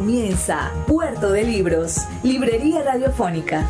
Comienza 0.00 0.72
Puerto 0.86 1.30
de 1.30 1.44
Libros, 1.44 2.06
Librería 2.22 2.82
Radiofónica. 2.82 3.68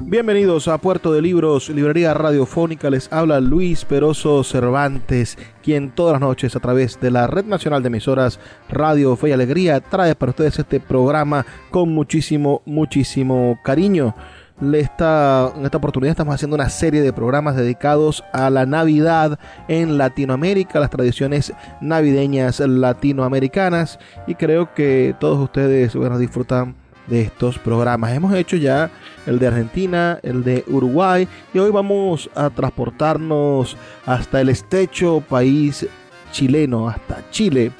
Bienvenidos 0.00 0.68
a 0.68 0.76
Puerto 0.76 1.10
de 1.10 1.22
Libros, 1.22 1.70
Librería 1.70 2.12
Radiofónica. 2.12 2.90
Les 2.90 3.10
habla 3.10 3.40
Luis 3.40 3.86
Peroso 3.86 4.44
Cervantes, 4.44 5.38
quien 5.62 5.90
todas 5.90 6.12
las 6.12 6.20
noches 6.20 6.54
a 6.54 6.60
través 6.60 7.00
de 7.00 7.10
la 7.10 7.28
Red 7.28 7.46
Nacional 7.46 7.82
de 7.82 7.86
Emisoras 7.86 8.38
Radio 8.68 9.16
Fe 9.16 9.30
y 9.30 9.32
Alegría 9.32 9.80
trae 9.80 10.14
para 10.14 10.30
ustedes 10.30 10.58
este 10.58 10.80
programa 10.80 11.46
con 11.70 11.94
muchísimo, 11.94 12.60
muchísimo 12.66 13.58
cariño 13.64 14.14
en 14.60 14.74
esta 14.74 15.52
oportunidad 15.76 16.12
estamos 16.12 16.34
haciendo 16.34 16.54
una 16.54 16.68
serie 16.68 17.02
de 17.02 17.12
programas 17.12 17.56
dedicados 17.56 18.22
a 18.32 18.50
la 18.50 18.66
Navidad 18.66 19.38
en 19.68 19.98
Latinoamérica, 19.98 20.80
las 20.80 20.90
tradiciones 20.90 21.52
navideñas 21.80 22.60
latinoamericanas 22.60 23.98
y 24.26 24.36
creo 24.36 24.72
que 24.72 25.14
todos 25.18 25.38
ustedes 25.38 25.94
bueno, 25.96 26.18
disfrutan 26.18 26.76
de 27.08 27.22
estos 27.22 27.58
programas. 27.58 28.12
Hemos 28.12 28.34
hecho 28.34 28.56
ya 28.56 28.90
el 29.26 29.38
de 29.38 29.48
Argentina, 29.48 30.18
el 30.22 30.44
de 30.44 30.64
Uruguay 30.68 31.28
y 31.52 31.58
hoy 31.58 31.70
vamos 31.70 32.30
a 32.34 32.48
transportarnos 32.50 33.76
hasta 34.06 34.40
el 34.40 34.48
estrecho 34.48 35.22
país 35.28 35.86
chileno, 36.32 36.88
hasta 36.88 37.28
Chile. 37.30 37.72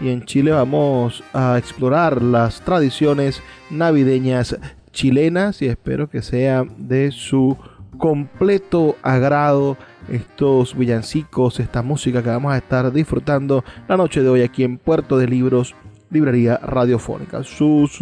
Y 0.00 0.08
en 0.08 0.24
Chile 0.24 0.52
vamos 0.52 1.22
a 1.34 1.58
explorar 1.58 2.22
las 2.22 2.62
tradiciones 2.62 3.42
navideñas 3.68 4.56
chilenas 4.92 5.62
y 5.62 5.66
espero 5.66 6.08
que 6.08 6.22
sea 6.22 6.64
de 6.76 7.10
su 7.10 7.56
completo 7.98 8.96
agrado 9.02 9.76
estos 10.08 10.76
villancicos, 10.76 11.60
esta 11.60 11.82
música 11.82 12.22
que 12.22 12.30
vamos 12.30 12.52
a 12.52 12.56
estar 12.56 12.90
disfrutando 12.92 13.64
la 13.88 13.96
noche 13.96 14.22
de 14.22 14.28
hoy 14.28 14.42
aquí 14.42 14.64
en 14.64 14.78
Puerto 14.78 15.18
de 15.18 15.28
Libros, 15.28 15.74
Librería 16.10 16.56
Radiofónica. 16.56 17.44
Sus 17.44 18.00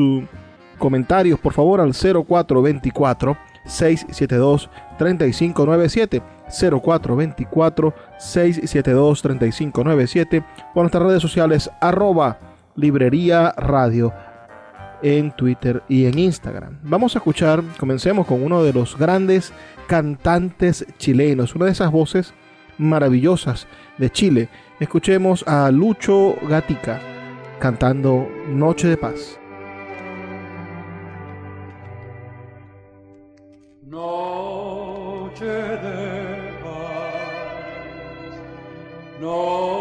comentarios, 0.78 1.38
por 1.38 1.52
favor, 1.52 1.80
al 1.80 1.92
0424 1.92 3.36
672 3.66 4.70
3597 4.96 6.22
0424 6.48 7.94
672 8.18 9.22
3597 9.22 10.44
por 10.72 10.84
nuestras 10.84 11.02
redes 11.04 11.22
sociales 11.22 11.70
arroba 11.80 12.38
librería 12.74 13.52
radio 13.56 14.12
en 15.02 15.30
Twitter 15.32 15.82
y 15.88 16.06
en 16.06 16.18
Instagram. 16.18 16.78
Vamos 16.82 17.14
a 17.14 17.18
escuchar, 17.18 17.62
comencemos 17.78 18.26
con 18.26 18.42
uno 18.42 18.62
de 18.62 18.72
los 18.72 18.96
grandes 18.96 19.52
cantantes 19.86 20.86
chilenos, 20.98 21.54
una 21.54 21.66
de 21.66 21.72
esas 21.72 21.90
voces 21.90 22.34
maravillosas 22.78 23.66
de 23.98 24.10
Chile. 24.10 24.48
Escuchemos 24.80 25.46
a 25.46 25.70
Lucho 25.70 26.36
Gatica 26.48 27.00
cantando 27.58 28.28
Noche 28.48 28.88
de 28.88 28.96
Paz. 28.96 29.38
Noche 33.84 35.44
de 35.46 36.58
paz. 36.62 38.34
No 39.20 39.77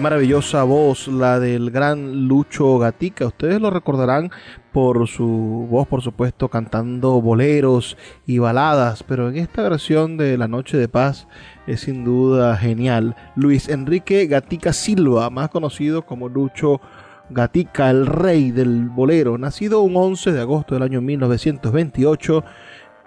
Maravillosa 0.00 0.62
voz, 0.64 1.08
la 1.08 1.38
del 1.38 1.70
gran 1.70 2.26
Lucho 2.26 2.78
Gatica. 2.78 3.26
Ustedes 3.26 3.60
lo 3.60 3.70
recordarán 3.70 4.30
por 4.72 5.06
su 5.08 5.66
voz, 5.70 5.86
por 5.86 6.00
supuesto, 6.00 6.48
cantando 6.48 7.20
boleros 7.20 7.98
y 8.26 8.38
baladas, 8.38 9.02
pero 9.02 9.28
en 9.28 9.36
esta 9.36 9.62
versión 9.62 10.16
de 10.16 10.38
La 10.38 10.48
Noche 10.48 10.78
de 10.78 10.88
Paz 10.88 11.28
es 11.66 11.82
sin 11.82 12.04
duda 12.04 12.56
genial. 12.56 13.14
Luis 13.36 13.68
Enrique 13.68 14.26
Gatica 14.26 14.72
Silva, 14.72 15.28
más 15.28 15.50
conocido 15.50 16.06
como 16.06 16.30
Lucho 16.30 16.80
Gatica, 17.28 17.90
el 17.90 18.06
rey 18.06 18.52
del 18.52 18.88
bolero, 18.88 19.36
nacido 19.36 19.82
un 19.82 19.96
11 19.96 20.32
de 20.32 20.40
agosto 20.40 20.74
del 20.74 20.82
año 20.82 21.02
1928 21.02 22.42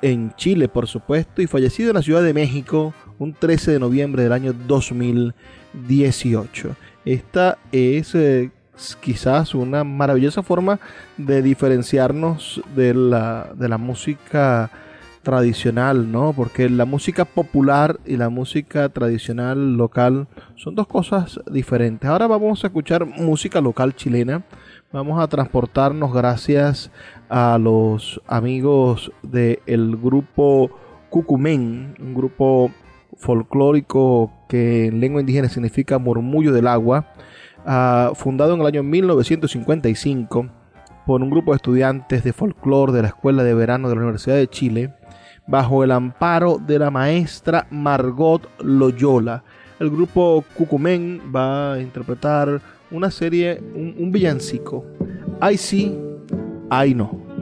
en 0.03 0.33
Chile, 0.35 0.67
por 0.67 0.87
supuesto, 0.87 1.41
y 1.41 1.47
fallecido 1.47 1.89
en 1.89 1.95
la 1.95 2.01
Ciudad 2.03 2.21
de 2.21 2.33
México 2.33 2.93
un 3.23 3.33
13 3.33 3.71
de 3.71 3.79
noviembre 3.79 4.23
del 4.23 4.33
año 4.33 4.53
2018. 4.53 6.75
Esta 7.05 7.57
es 7.71 8.15
eh, 8.15 8.51
quizás 9.01 9.55
una 9.55 9.83
maravillosa 9.83 10.43
forma 10.43 10.79
de 11.17 11.41
diferenciarnos 11.41 12.61
de 12.75 12.93
la, 12.93 13.49
de 13.55 13.69
la 13.69 13.77
música 13.77 14.69
tradicional, 15.23 16.11
¿no? 16.11 16.33
Porque 16.33 16.69
la 16.69 16.85
música 16.85 17.23
popular 17.23 17.99
y 18.05 18.17
la 18.17 18.29
música 18.29 18.89
tradicional 18.89 19.77
local 19.77 20.27
son 20.55 20.75
dos 20.75 20.87
cosas 20.87 21.39
diferentes. 21.49 22.09
Ahora 22.09 22.27
vamos 22.27 22.63
a 22.63 22.67
escuchar 22.67 23.05
música 23.05 23.61
local 23.61 23.95
chilena. 23.95 24.43
Vamos 24.91 25.23
a 25.23 25.27
transportarnos 25.27 26.13
gracias 26.13 26.91
a 27.29 27.57
los 27.57 28.21
amigos 28.27 29.11
del 29.23 29.97
grupo 29.97 30.69
Cucumén, 31.09 31.95
un 31.99 32.13
grupo 32.13 32.69
folclórico 33.17 34.31
que 34.47 34.87
en 34.87 34.99
lengua 34.99 35.21
indígena 35.21 35.49
significa 35.49 35.97
murmullo 35.97 36.51
del 36.51 36.67
agua, 36.67 37.13
ah, 37.65 38.11
fundado 38.15 38.53
en 38.53 38.61
el 38.61 38.67
año 38.67 38.83
1955 38.83 40.47
por 41.05 41.21
un 41.21 41.29
grupo 41.29 41.51
de 41.51 41.57
estudiantes 41.57 42.23
de 42.23 42.33
folclore 42.33 42.93
de 42.93 43.01
la 43.01 43.07
Escuela 43.09 43.43
de 43.43 43.53
Verano 43.53 43.89
de 43.89 43.95
la 43.95 44.01
Universidad 44.01 44.35
de 44.37 44.47
Chile, 44.47 44.93
bajo 45.47 45.83
el 45.83 45.91
amparo 45.91 46.57
de 46.57 46.79
la 46.79 46.91
maestra 46.91 47.67
Margot 47.69 48.49
Loyola. 48.59 49.43
El 49.79 49.89
grupo 49.89 50.43
Cucumén 50.55 51.21
va 51.35 51.73
a 51.73 51.81
interpretar 51.81 52.61
una 52.91 53.11
serie, 53.11 53.61
un, 53.75 53.95
un 53.97 54.11
villancico. 54.11 54.85
Ay 55.41 55.57
sí, 55.57 55.97
ay 56.69 56.93
no. 56.93 57.32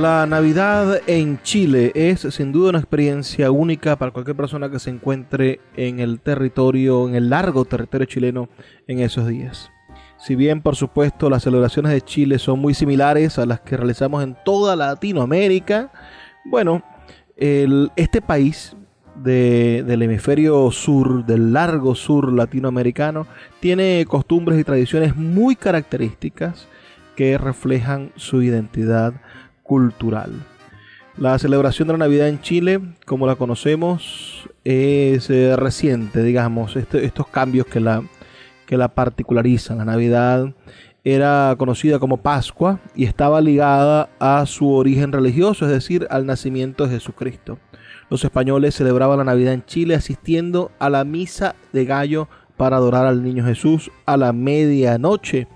La 0.00 0.24
Navidad 0.24 1.02
en 1.06 1.42
Chile 1.42 1.92
es 1.94 2.20
sin 2.20 2.52
duda 2.52 2.70
una 2.70 2.78
experiencia 2.78 3.50
única 3.50 3.96
para 3.96 4.12
cualquier 4.12 4.34
persona 4.34 4.70
que 4.70 4.78
se 4.78 4.88
encuentre 4.88 5.60
en 5.76 6.00
el 6.00 6.20
territorio, 6.20 7.06
en 7.06 7.16
el 7.16 7.28
largo 7.28 7.66
territorio 7.66 8.06
chileno 8.06 8.48
en 8.86 9.00
esos 9.00 9.26
días. 9.28 9.70
Si 10.16 10.36
bien 10.36 10.62
por 10.62 10.74
supuesto 10.74 11.28
las 11.28 11.42
celebraciones 11.42 11.92
de 11.92 12.00
Chile 12.00 12.38
son 12.38 12.60
muy 12.60 12.72
similares 12.72 13.38
a 13.38 13.44
las 13.44 13.60
que 13.60 13.76
realizamos 13.76 14.24
en 14.24 14.38
toda 14.42 14.74
Latinoamérica, 14.74 15.92
bueno, 16.46 16.82
este 17.36 18.22
país 18.22 18.74
del 19.16 20.00
hemisferio 20.00 20.70
sur, 20.70 21.26
del 21.26 21.52
largo 21.52 21.94
sur 21.94 22.32
latinoamericano, 22.32 23.26
tiene 23.60 24.06
costumbres 24.08 24.58
y 24.58 24.64
tradiciones 24.64 25.14
muy 25.14 25.56
características 25.56 26.68
que 27.16 27.36
reflejan 27.36 28.12
su 28.16 28.40
identidad 28.40 29.12
cultural. 29.70 30.32
La 31.16 31.38
celebración 31.38 31.86
de 31.86 31.94
la 31.94 31.98
Navidad 31.98 32.26
en 32.26 32.40
Chile, 32.40 32.80
como 33.06 33.28
la 33.28 33.36
conocemos, 33.36 34.48
es 34.64 35.30
eh, 35.30 35.54
reciente, 35.54 36.24
digamos, 36.24 36.74
este, 36.74 37.04
estos 37.04 37.28
cambios 37.28 37.68
que 37.68 37.78
la, 37.78 38.02
que 38.66 38.76
la 38.76 38.88
particularizan. 38.88 39.78
La 39.78 39.84
Navidad 39.84 40.52
era 41.04 41.54
conocida 41.56 42.00
como 42.00 42.16
Pascua 42.16 42.80
y 42.96 43.04
estaba 43.04 43.40
ligada 43.40 44.08
a 44.18 44.44
su 44.46 44.72
origen 44.72 45.12
religioso, 45.12 45.66
es 45.66 45.70
decir, 45.70 46.04
al 46.10 46.26
nacimiento 46.26 46.88
de 46.88 46.94
Jesucristo. 46.94 47.60
Los 48.08 48.24
españoles 48.24 48.74
celebraban 48.74 49.18
la 49.18 49.24
Navidad 49.24 49.54
en 49.54 49.64
Chile 49.66 49.94
asistiendo 49.94 50.72
a 50.80 50.90
la 50.90 51.04
misa 51.04 51.54
de 51.72 51.84
gallo 51.84 52.26
para 52.56 52.78
adorar 52.78 53.06
al 53.06 53.22
niño 53.22 53.44
Jesús 53.44 53.92
a 54.04 54.16
la 54.16 54.32
medianoche 54.32 55.46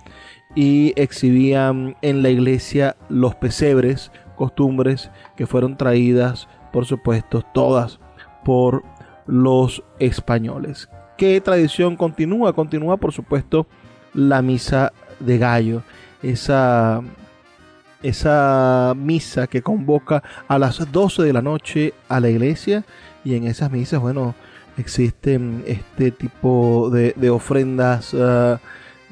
y 0.55 0.93
exhibían 0.97 1.97
en 2.03 2.23
la 2.23 2.31
iglesia 2.31 2.97
los 3.09 3.35
pesebres, 3.35 4.13
costumbres 4.37 5.11
que 5.37 5.47
fueron 5.47 5.77
traídas, 5.77 6.49
por 6.73 6.87
supuesto, 6.87 7.43
todas 7.53 7.99
por 8.45 8.83
los 9.27 9.83
españoles. 9.99 10.89
¿Qué 11.17 11.41
tradición 11.41 11.97
continúa? 11.97 12.53
Continúa, 12.53 12.97
por 12.97 13.13
supuesto, 13.13 13.67
la 14.13 14.43
misa 14.43 14.93
de 15.21 15.39
gallo, 15.39 15.83
esa, 16.23 17.01
esa 18.03 18.95
misa 18.97 19.47
que 19.47 19.63
convoca 19.63 20.23
a 20.49 20.59
las 20.59 20.91
12 20.91 21.23
de 21.23 21.33
la 21.33 21.43
noche 21.43 21.95
a 22.09 22.21
la 22.21 22.29
iglesia 22.29 22.85
y 23.25 23.35
en 23.35 23.47
esas 23.47 23.71
misas, 23.71 24.01
bueno, 24.01 24.35
existen 24.77 25.65
este 25.67 26.11
tipo 26.11 26.91
de, 26.91 27.31
ofrendas. 27.31 28.15
Ah, 28.15 28.61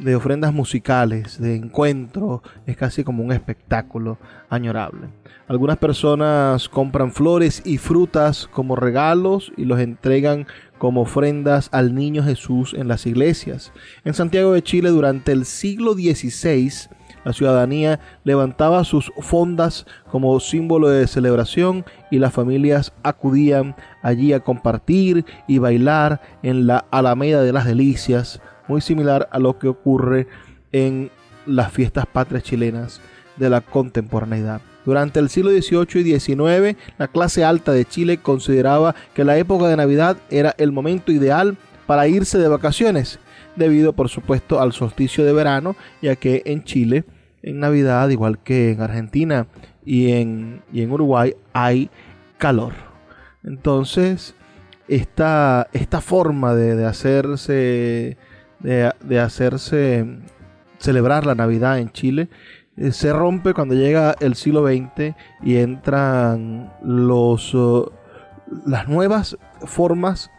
de 0.02 0.16
ofrendas 0.16 0.52
musicales, 0.52 1.40
de 1.40 1.56
encuentro, 1.56 2.42
es 2.66 2.76
casi 2.76 3.04
como 3.04 3.22
un 3.22 3.32
espectáculo 3.32 4.18
añorable. 4.50 5.08
Algunas 5.48 5.78
personas 5.78 6.68
compran 6.68 7.12
flores 7.12 7.62
y 7.64 7.78
frutas 7.78 8.48
como 8.52 8.76
regalos 8.76 9.52
y 9.56 9.64
los 9.64 9.80
entregan 9.80 10.46
como 10.78 11.02
ofrendas 11.02 11.68
al 11.72 11.94
niño 11.94 12.24
Jesús 12.24 12.74
en 12.74 12.88
las 12.88 13.06
iglesias. 13.06 13.72
En 14.04 14.14
Santiago 14.14 14.52
de 14.52 14.62
Chile 14.62 14.90
durante 14.90 15.32
el 15.32 15.44
siglo 15.44 15.94
XVI, 15.94 16.88
la 17.24 17.32
ciudadanía 17.32 18.00
levantaba 18.24 18.84
sus 18.84 19.12
fondas 19.20 19.86
como 20.10 20.38
símbolo 20.40 20.88
de 20.88 21.06
celebración 21.06 21.84
y 22.10 22.18
las 22.18 22.32
familias 22.32 22.92
acudían 23.02 23.76
allí 24.02 24.32
a 24.32 24.40
compartir 24.40 25.24
y 25.46 25.58
bailar 25.58 26.20
en 26.42 26.66
la 26.66 26.84
Alameda 26.90 27.42
de 27.42 27.52
las 27.52 27.64
Delicias, 27.64 28.40
muy 28.72 28.80
similar 28.80 29.28
a 29.30 29.38
lo 29.38 29.58
que 29.58 29.68
ocurre 29.68 30.26
en 30.72 31.10
las 31.44 31.70
fiestas 31.70 32.06
patrias 32.06 32.42
chilenas 32.42 33.02
de 33.36 33.50
la 33.50 33.60
contemporaneidad. 33.60 34.62
Durante 34.86 35.20
el 35.20 35.28
siglo 35.28 35.50
XVIII 35.50 36.00
y 36.00 36.18
XIX, 36.18 36.78
la 36.96 37.08
clase 37.08 37.44
alta 37.44 37.72
de 37.72 37.84
Chile 37.84 38.16
consideraba 38.16 38.94
que 39.12 39.24
la 39.24 39.36
época 39.36 39.68
de 39.68 39.76
Navidad 39.76 40.16
era 40.30 40.54
el 40.56 40.72
momento 40.72 41.12
ideal 41.12 41.58
para 41.86 42.08
irse 42.08 42.38
de 42.38 42.48
vacaciones, 42.48 43.18
debido 43.56 43.92
por 43.92 44.08
supuesto 44.08 44.58
al 44.58 44.72
solsticio 44.72 45.26
de 45.26 45.34
verano, 45.34 45.76
ya 46.00 46.16
que 46.16 46.42
en 46.46 46.64
Chile, 46.64 47.04
en 47.42 47.60
Navidad, 47.60 48.08
igual 48.08 48.38
que 48.38 48.70
en 48.70 48.80
Argentina 48.80 49.48
y 49.84 50.12
en, 50.12 50.62
y 50.72 50.80
en 50.80 50.92
Uruguay, 50.92 51.36
hay 51.52 51.90
calor. 52.38 52.72
Entonces, 53.44 54.34
esta, 54.88 55.68
esta 55.72 56.00
forma 56.00 56.54
de, 56.54 56.84
hacerse 56.84 58.16
de, 58.62 59.20
hacerse 59.20 60.06
celebrar 60.78 61.26
la 61.26 61.34
Navidad 61.34 61.78
en 61.78 61.90
Chile 61.90 62.28
eh, 62.76 62.92
se 62.92 63.12
rompe 63.12 63.54
cuando 63.54 63.74
llega 63.74 64.14
el 64.20 64.34
siglo 64.34 64.66
XX 64.66 65.14
y 65.42 65.56
entran 65.56 66.72
los, 66.82 67.54
uh, 67.54 67.90
las 68.66 68.88
nuevas 68.88 69.36
formas 69.66 70.30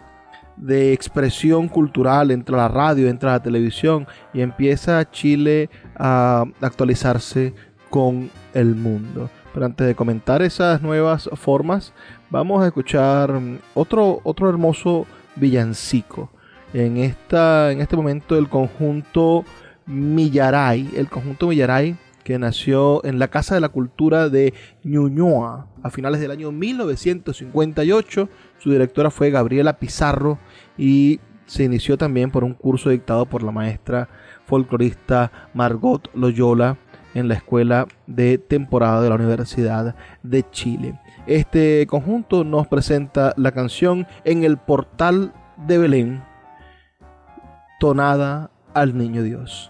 de 0.57 0.93
expresión 0.93 1.67
cultural, 1.67 2.31
entra 2.31 2.57
la 2.57 2.67
radio, 2.67 3.07
entra 3.07 3.33
la 3.33 3.43
televisión 3.43 4.07
y 4.33 4.41
empieza 4.41 5.09
Chile 5.09 5.69
a 5.95 6.45
actualizarse 6.61 7.53
con 7.89 8.29
el 8.53 8.75
mundo. 8.75 9.29
Pero 9.53 9.67
antes 9.67 9.85
de 9.85 9.95
comentar 9.95 10.41
esas 10.41 10.81
nuevas 10.81 11.29
formas, 11.35 11.93
vamos 12.29 12.63
a 12.63 12.67
escuchar 12.67 13.39
otro, 13.75 14.19
otro 14.23 14.49
hermoso 14.49 15.05
villancico. 15.35 16.31
En, 16.73 16.97
esta, 16.97 17.71
en 17.71 17.81
este 17.81 17.95
momento 17.95 18.37
el 18.37 18.49
conjunto 18.49 19.45
Millaray, 19.85 20.89
el 20.95 21.07
conjunto 21.07 21.47
Millaray 21.47 21.95
que 22.23 22.39
nació 22.39 23.03
en 23.05 23.19
la 23.19 23.27
Casa 23.27 23.55
de 23.55 23.61
la 23.61 23.69
Cultura 23.69 24.29
de 24.29 24.53
Ñuñoa 24.83 25.67
a 25.83 25.89
finales 25.89 26.21
del 26.21 26.31
año 26.31 26.51
1958. 26.51 28.29
Su 28.59 28.71
directora 28.71 29.11
fue 29.11 29.29
Gabriela 29.29 29.77
Pizarro 29.77 30.39
y 30.77 31.19
se 31.45 31.65
inició 31.65 31.97
también 31.97 32.31
por 32.31 32.43
un 32.43 32.53
curso 32.53 32.89
dictado 32.89 33.25
por 33.25 33.43
la 33.43 33.51
maestra 33.51 34.09
folclorista 34.45 35.31
Margot 35.53 36.09
Loyola 36.13 36.77
en 37.13 37.27
la 37.27 37.35
escuela 37.35 37.87
de 38.07 38.37
temporada 38.37 39.01
de 39.01 39.09
la 39.09 39.15
Universidad 39.15 39.95
de 40.23 40.49
Chile. 40.49 40.99
Este 41.27 41.85
conjunto 41.87 42.43
nos 42.43 42.67
presenta 42.67 43.33
la 43.37 43.51
canción 43.51 44.07
En 44.23 44.43
el 44.43 44.57
portal 44.57 45.33
de 45.67 45.77
Belén, 45.77 46.23
tonada 47.83 48.49
al 48.73 48.97
Niño 48.97 49.23
Dios. 49.23 49.69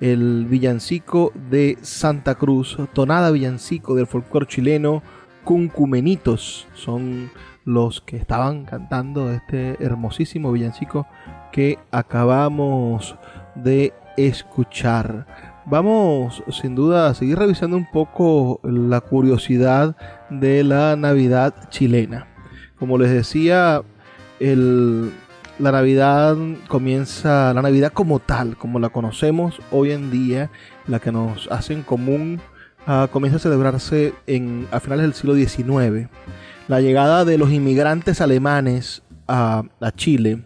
el 0.00 0.46
villancico 0.46 1.32
de 1.50 1.78
Santa 1.82 2.34
Cruz, 2.34 2.78
tonada 2.92 3.30
villancico 3.30 3.94
del 3.94 4.06
folclore 4.06 4.46
chileno, 4.46 5.02
Cuncumenitos, 5.44 6.68
son 6.74 7.30
los 7.64 8.00
que 8.00 8.16
estaban 8.16 8.64
cantando 8.64 9.30
este 9.30 9.82
hermosísimo 9.82 10.52
villancico 10.52 11.06
que 11.52 11.78
acabamos 11.90 13.16
de 13.54 13.92
escuchar. 14.16 15.26
Vamos 15.66 16.42
sin 16.50 16.74
duda 16.74 17.08
a 17.08 17.14
seguir 17.14 17.38
revisando 17.38 17.76
un 17.76 17.90
poco 17.90 18.60
la 18.62 19.00
curiosidad 19.00 19.96
de 20.30 20.64
la 20.64 20.96
Navidad 20.96 21.54
chilena. 21.70 22.26
Como 22.78 22.98
les 22.98 23.10
decía, 23.10 23.82
el 24.40 25.12
la 25.60 25.72
Navidad 25.72 26.36
comienza, 26.68 27.52
la 27.52 27.62
Navidad 27.62 27.92
como 27.92 28.18
tal, 28.18 28.56
como 28.56 28.78
la 28.78 28.88
conocemos 28.88 29.60
hoy 29.70 29.92
en 29.92 30.10
día, 30.10 30.50
la 30.86 31.00
que 31.00 31.12
nos 31.12 31.48
hace 31.50 31.74
en 31.74 31.82
común, 31.82 32.40
ah, 32.86 33.08
comienza 33.12 33.36
a 33.36 33.40
celebrarse 33.40 34.14
en, 34.26 34.66
a 34.70 34.80
finales 34.80 35.04
del 35.04 35.14
siglo 35.14 35.34
XIX. 35.34 36.08
La 36.68 36.80
llegada 36.80 37.24
de 37.24 37.38
los 37.38 37.50
inmigrantes 37.50 38.20
alemanes 38.20 39.02
a 39.26 39.62
Chile, 39.94 40.44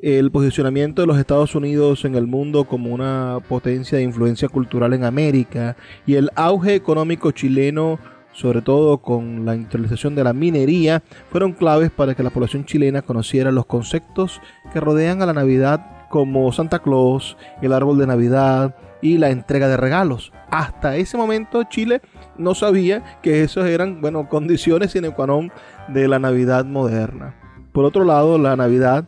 el 0.00 0.30
posicionamiento 0.30 1.02
de 1.02 1.06
los 1.06 1.18
Estados 1.18 1.54
Unidos 1.54 2.04
en 2.04 2.14
el 2.14 2.26
mundo 2.26 2.64
como 2.64 2.92
una 2.92 3.38
potencia 3.48 3.98
de 3.98 4.04
influencia 4.04 4.48
cultural 4.48 4.92
en 4.94 5.04
América 5.04 5.76
y 6.06 6.14
el 6.14 6.30
auge 6.36 6.74
económico 6.74 7.32
chileno 7.32 7.98
sobre 8.38 8.62
todo 8.62 8.98
con 8.98 9.44
la 9.44 9.56
industrialización 9.56 10.14
de 10.14 10.22
la 10.22 10.32
minería, 10.32 11.02
fueron 11.30 11.52
claves 11.52 11.90
para 11.90 12.14
que 12.14 12.22
la 12.22 12.30
población 12.30 12.64
chilena 12.64 13.02
conociera 13.02 13.50
los 13.50 13.66
conceptos 13.66 14.40
que 14.72 14.78
rodean 14.78 15.20
a 15.22 15.26
la 15.26 15.32
Navidad 15.32 16.06
como 16.08 16.52
Santa 16.52 16.78
Claus, 16.78 17.36
el 17.60 17.72
árbol 17.72 17.98
de 17.98 18.06
Navidad 18.06 18.76
y 19.02 19.18
la 19.18 19.30
entrega 19.30 19.66
de 19.66 19.76
regalos. 19.76 20.32
Hasta 20.50 20.96
ese 20.96 21.16
momento 21.16 21.64
Chile 21.64 22.00
no 22.36 22.54
sabía 22.54 23.18
que 23.22 23.42
esas 23.42 23.66
eran, 23.66 24.00
bueno, 24.00 24.28
condiciones 24.28 24.92
sine 24.92 25.10
qua 25.10 25.26
non 25.26 25.50
de 25.88 26.06
la 26.06 26.20
Navidad 26.20 26.64
moderna. 26.64 27.34
Por 27.72 27.84
otro 27.84 28.04
lado, 28.04 28.38
la 28.38 28.54
Navidad 28.54 29.04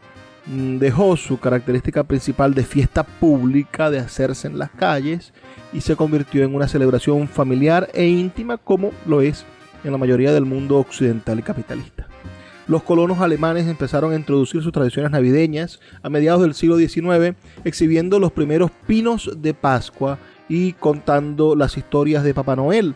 mm, 0.46 0.78
dejó 0.78 1.16
su 1.16 1.38
característica 1.38 2.02
principal 2.02 2.52
de 2.52 2.64
fiesta 2.64 3.04
pública, 3.04 3.90
de 3.90 4.00
hacerse 4.00 4.48
en 4.48 4.58
las 4.58 4.70
calles, 4.72 5.32
y 5.72 5.80
se 5.80 5.96
convirtió 5.96 6.44
en 6.44 6.54
una 6.54 6.68
celebración 6.68 7.28
familiar 7.28 7.88
e 7.94 8.06
íntima 8.06 8.58
como 8.58 8.90
lo 9.06 9.20
es 9.20 9.44
en 9.84 9.92
la 9.92 9.98
mayoría 9.98 10.32
del 10.32 10.44
mundo 10.44 10.78
occidental 10.78 11.38
y 11.38 11.42
capitalista. 11.42 12.06
Los 12.66 12.82
colonos 12.82 13.18
alemanes 13.18 13.66
empezaron 13.66 14.12
a 14.12 14.16
introducir 14.16 14.62
sus 14.62 14.72
tradiciones 14.72 15.10
navideñas 15.10 15.80
a 16.02 16.08
mediados 16.08 16.42
del 16.42 16.54
siglo 16.54 16.76
XIX, 16.76 17.34
exhibiendo 17.64 18.20
los 18.20 18.30
primeros 18.30 18.70
pinos 18.86 19.30
de 19.38 19.54
Pascua 19.54 20.18
y 20.48 20.74
contando 20.74 21.56
las 21.56 21.76
historias 21.76 22.22
de 22.22 22.34
Papá 22.34 22.54
Noel, 22.54 22.94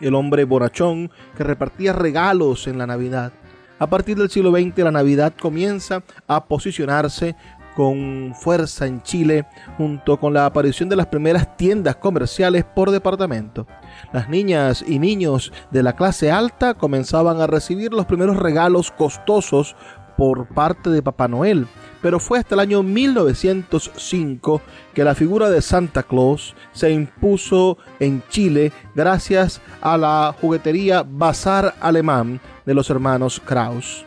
el 0.00 0.14
hombre 0.14 0.44
borrachón 0.44 1.10
que 1.36 1.44
repartía 1.44 1.92
regalos 1.92 2.66
en 2.68 2.78
la 2.78 2.86
Navidad. 2.86 3.32
A 3.78 3.86
partir 3.86 4.16
del 4.16 4.30
siglo 4.30 4.50
XX 4.50 4.78
la 4.78 4.90
Navidad 4.90 5.34
comienza 5.38 6.02
a 6.26 6.46
posicionarse 6.46 7.36
con 7.76 8.34
fuerza 8.34 8.86
en 8.86 9.02
Chile 9.02 9.46
junto 9.76 10.18
con 10.18 10.32
la 10.32 10.46
aparición 10.46 10.88
de 10.88 10.96
las 10.96 11.06
primeras 11.06 11.56
tiendas 11.56 11.96
comerciales 11.96 12.64
por 12.64 12.90
departamento. 12.90 13.66
Las 14.12 14.28
niñas 14.28 14.82
y 14.86 14.98
niños 14.98 15.52
de 15.70 15.82
la 15.82 15.94
clase 15.94 16.30
alta 16.32 16.74
comenzaban 16.74 17.40
a 17.40 17.46
recibir 17.46 17.92
los 17.92 18.06
primeros 18.06 18.36
regalos 18.36 18.90
costosos 18.90 19.76
por 20.16 20.46
parte 20.46 20.88
de 20.88 21.02
Papá 21.02 21.28
Noel, 21.28 21.66
pero 22.00 22.18
fue 22.18 22.38
hasta 22.38 22.54
el 22.54 22.60
año 22.60 22.82
1905 22.82 24.62
que 24.94 25.04
la 25.04 25.14
figura 25.14 25.50
de 25.50 25.60
Santa 25.60 26.02
Claus 26.02 26.54
se 26.72 26.90
impuso 26.90 27.76
en 28.00 28.22
Chile 28.30 28.72
gracias 28.94 29.60
a 29.82 29.98
la 29.98 30.34
juguetería 30.40 31.04
Bazar 31.06 31.74
Alemán 31.80 32.40
de 32.64 32.72
los 32.72 32.88
hermanos 32.88 33.40
Kraus. 33.44 34.06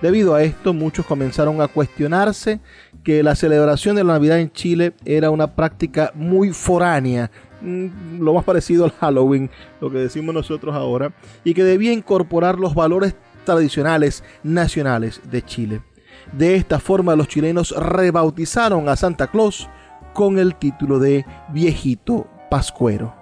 Debido 0.00 0.34
a 0.34 0.42
esto, 0.44 0.72
muchos 0.72 1.04
comenzaron 1.04 1.60
a 1.60 1.66
cuestionarse 1.66 2.60
que 3.02 3.22
la 3.24 3.34
celebración 3.34 3.96
de 3.96 4.04
la 4.04 4.12
Navidad 4.12 4.38
en 4.38 4.52
Chile 4.52 4.92
era 5.04 5.30
una 5.30 5.56
práctica 5.56 6.12
muy 6.14 6.52
foránea, 6.52 7.32
mm, 7.60 8.20
lo 8.20 8.34
más 8.34 8.44
parecido 8.44 8.84
al 8.84 8.92
Halloween, 8.92 9.50
lo 9.80 9.90
que 9.90 9.98
decimos 9.98 10.32
nosotros 10.32 10.74
ahora, 10.74 11.12
y 11.42 11.52
que 11.52 11.64
debía 11.64 11.92
incorporar 11.92 12.60
los 12.60 12.76
valores 12.76 13.16
tradicionales 13.44 14.22
nacionales 14.44 15.20
de 15.28 15.42
Chile. 15.42 15.82
De 16.32 16.54
esta 16.54 16.78
forma 16.78 17.16
los 17.16 17.26
chilenos 17.26 17.74
rebautizaron 17.76 18.88
a 18.88 18.94
Santa 18.94 19.26
Claus 19.26 19.68
con 20.12 20.38
el 20.38 20.54
título 20.54 21.00
de 21.00 21.24
Viejito 21.48 22.28
Pascuero. 22.50 23.17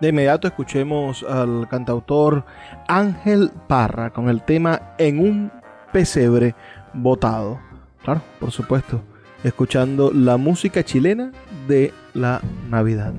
De 0.00 0.10
inmediato 0.10 0.46
escuchemos 0.46 1.24
al 1.28 1.66
cantautor 1.68 2.44
Ángel 2.86 3.50
Parra 3.66 4.10
con 4.10 4.28
el 4.28 4.42
tema 4.42 4.94
En 4.96 5.18
un 5.18 5.50
pesebre 5.92 6.54
botado. 6.92 7.58
Claro, 8.04 8.22
por 8.38 8.52
supuesto, 8.52 9.02
escuchando 9.42 10.12
la 10.12 10.36
música 10.36 10.84
chilena 10.84 11.32
de 11.66 11.92
la 12.14 12.40
Navidad. 12.70 13.12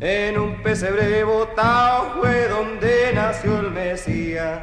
En 0.00 0.38
un 0.38 0.62
pesebre 0.62 1.24
botado 1.24 2.20
fue 2.20 2.46
donde 2.48 3.10
nació 3.14 3.58
el 3.60 3.70
Mesías. 3.70 4.60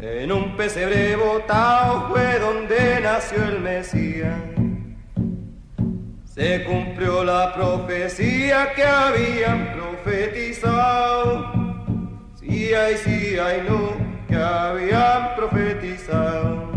En 0.00 0.32
un 0.32 0.56
pesebre 0.56 1.14
botado 1.14 2.08
fue 2.08 2.40
donde 2.40 3.00
nació 3.00 3.44
el 3.44 3.60
Mesías. 3.60 4.65
Se 6.36 6.64
cumplió 6.64 7.24
la 7.24 7.54
profecía 7.54 8.74
que 8.74 8.84
habían 8.84 9.72
profetizado. 9.72 11.50
Sí 12.38 12.74
hay, 12.74 12.94
sí 12.98 13.38
hay, 13.38 13.66
no, 13.66 13.96
que 14.28 14.36
habían 14.36 15.34
profetizado. 15.34 16.72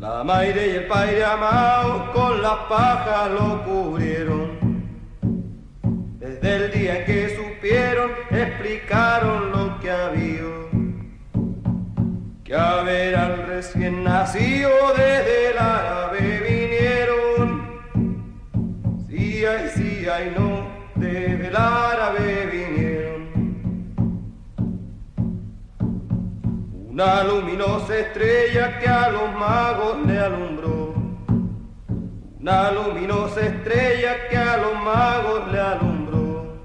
La 0.00 0.24
Maire 0.24 0.66
y 0.66 0.70
el 0.78 0.86
Padre 0.88 1.24
amado 1.24 2.12
con 2.12 2.42
las 2.42 2.58
pajas 2.68 3.30
lo 3.38 3.62
cubrieron. 3.62 4.58
Desde 6.18 6.56
el 6.56 6.72
día 6.72 6.98
en 6.98 7.04
que 7.04 7.36
supieron, 7.36 8.10
explicaron 8.32 9.52
lo 9.52 9.78
que 9.78 9.92
había. 9.92 10.40
Que 12.42 12.56
a 12.56 12.82
ver 12.82 13.14
al 13.14 13.46
recién 13.46 14.02
nacido 14.02 14.72
desde 14.96 15.50
el 15.52 15.58
árabe. 15.58 16.59
Sí 19.40 19.46
hay, 19.46 19.68
sí 19.70 20.06
hay, 20.06 20.34
no, 20.36 20.66
desde 20.96 21.48
el 21.48 21.56
árabe 21.56 22.46
vinieron. 22.52 23.20
Una 26.90 27.24
luminosa 27.24 27.96
estrella 27.96 28.78
que 28.78 28.86
a 28.86 29.08
los 29.08 29.32
magos 29.32 30.06
le 30.06 30.18
alumbró. 30.18 30.94
Una 32.38 32.70
luminosa 32.70 33.40
estrella 33.46 34.28
que 34.28 34.36
a 34.36 34.58
los 34.58 34.74
magos 34.74 35.50
le 35.50 35.58
alumbró. 35.58 36.58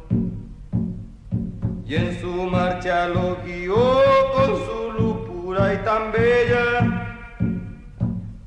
Y 1.85 1.95
en 1.95 2.19
su 2.19 2.27
marcha 2.27 3.07
lo 3.07 3.37
guió 3.45 4.01
con 4.33 4.47
su 4.65 4.91
luz 4.97 5.29
pura 5.29 5.73
y 5.75 5.77
tan 5.77 6.11
bella. 6.11 7.31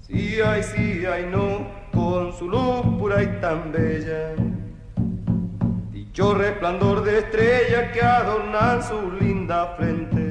Sí 0.03 0.39
hay, 0.39 0.63
sí 0.63 1.07
hay, 1.07 1.25
no, 1.25 1.78
con 1.99 2.33
su 2.33 2.49
luz 2.49 2.83
pura 2.99 3.23
y 3.23 3.41
tan 3.41 3.73
bella. 3.73 4.35
Dicho 5.91 6.35
resplandor 6.35 7.03
de 7.05 7.19
estrella 7.19 7.93
que 7.93 8.03
adornan 8.03 8.83
su 8.83 9.01
linda 9.21 9.75
frente 9.77 10.29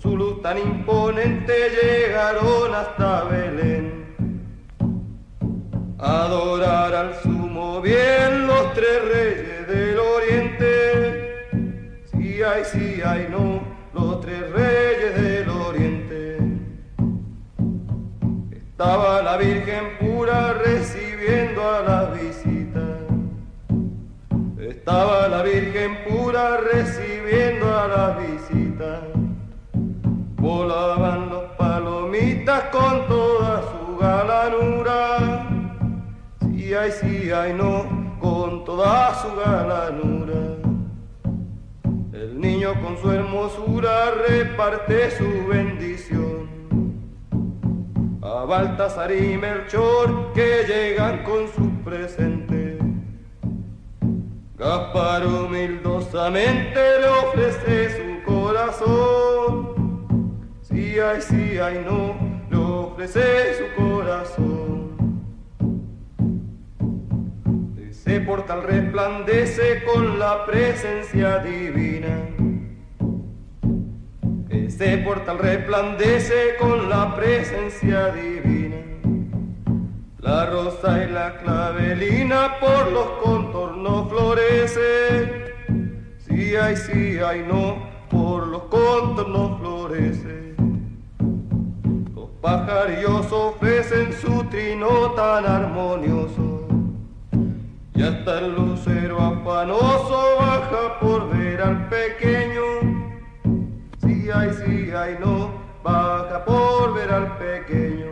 su 0.00 0.16
luz 0.16 0.40
tan 0.42 0.58
imponente 0.58 1.52
llegaron 1.70 2.72
hasta 2.72 3.24
Belén. 3.24 4.14
Adorar 5.98 6.94
al 6.94 7.14
sumo 7.16 7.80
bien 7.80 8.46
los 8.46 8.72
tres 8.74 9.04
reyes 9.12 9.66
del 9.66 9.98
oriente. 9.98 11.48
Si 12.12 12.42
hay, 12.42 12.64
si 12.64 13.02
hay, 13.02 13.26
no, 13.28 13.60
los 13.92 14.20
tres 14.20 14.48
reyes 14.50 15.20
del 15.20 15.48
oriente. 15.48 16.17
Estaba 18.80 19.22
la 19.22 19.36
Virgen 19.36 19.98
pura 19.98 20.52
recibiendo 20.52 21.68
a 21.68 21.80
la 21.80 22.04
visita. 22.10 22.80
Estaba 24.56 25.26
la 25.26 25.42
Virgen 25.42 25.98
pura 26.08 26.58
recibiendo 26.58 27.66
a 27.76 27.88
la 27.88 28.18
visita 28.20 29.00
Volaban 30.36 31.28
los 31.28 31.42
palomitas 31.58 32.62
con 32.70 33.08
toda 33.08 33.62
su 33.62 33.96
galanura. 33.96 35.48
Si 36.38 36.72
hay, 36.72 36.92
si 36.92 37.32
hay, 37.32 37.54
no, 37.54 37.84
con 38.20 38.64
toda 38.64 39.12
su 39.16 39.34
galanura. 39.34 40.54
El 42.12 42.40
niño 42.40 42.80
con 42.80 42.96
su 42.96 43.10
hermosura 43.10 44.12
reparte 44.28 45.10
su 45.10 45.48
bendición. 45.48 46.27
Baltasar 48.44 49.12
y 49.12 49.36
Melchor 49.36 50.32
que 50.32 50.64
llegan 50.66 51.22
con 51.24 51.48
su 51.48 51.70
presente. 51.82 52.78
Gaspar 54.56 55.26
humildosamente 55.26 57.00
le 57.00 57.06
ofrece 57.06 57.90
su 57.96 58.24
corazón 58.24 59.68
si 60.62 60.98
hay, 60.98 61.20
si 61.22 61.58
hay, 61.58 61.84
no, 61.84 62.16
le 62.50 62.56
ofrece 62.56 63.54
su 63.54 63.82
corazón. 63.82 64.88
Ese 67.88 68.20
portal 68.20 68.62
resplandece 68.64 69.84
con 69.84 70.18
la 70.18 70.44
presencia 70.44 71.38
divina. 71.38 72.37
Ese 74.68 74.98
portal 74.98 75.38
resplandece 75.38 76.56
con 76.60 76.88
la 76.88 77.16
presencia 77.16 78.12
divina. 78.12 78.76
La 80.20 80.46
rosa 80.46 81.04
y 81.04 81.10
la 81.10 81.38
clavelina 81.38 82.60
por 82.60 82.92
los 82.92 83.08
contornos 83.22 84.08
florece. 84.10 85.54
Si 86.18 86.54
hay, 86.54 86.76
si 86.76 87.18
hay, 87.18 87.44
no, 87.48 87.88
por 88.10 88.46
los 88.46 88.62
contornos 88.64 89.58
florece 89.58 90.38
pajarillos 92.40 93.30
ofrecen 93.32 94.12
su 94.12 94.44
trino 94.44 95.12
tan 95.12 95.44
armonioso. 95.44 96.66
Y 97.94 98.02
hasta 98.02 98.38
el 98.38 98.54
lucero 98.54 99.20
afanoso 99.20 100.36
baja 100.38 101.00
por 101.00 101.28
ver 101.36 101.60
al 101.60 101.88
pequeño. 101.88 102.97
Si 104.28 104.32
hay, 104.34 104.52
si 104.52 104.90
hay, 104.90 105.16
no, 105.20 105.54
baja 105.82 106.44
por 106.44 106.92
ver 106.92 107.10
al 107.10 107.38
pequeño. 107.38 108.10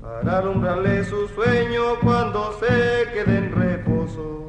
Para 0.00 0.38
alumbrarle 0.38 1.04
su 1.04 1.28
sueño 1.28 2.00
cuando 2.02 2.58
se 2.58 3.12
quede 3.12 3.36
en 3.36 3.52
reposo. 3.52 4.46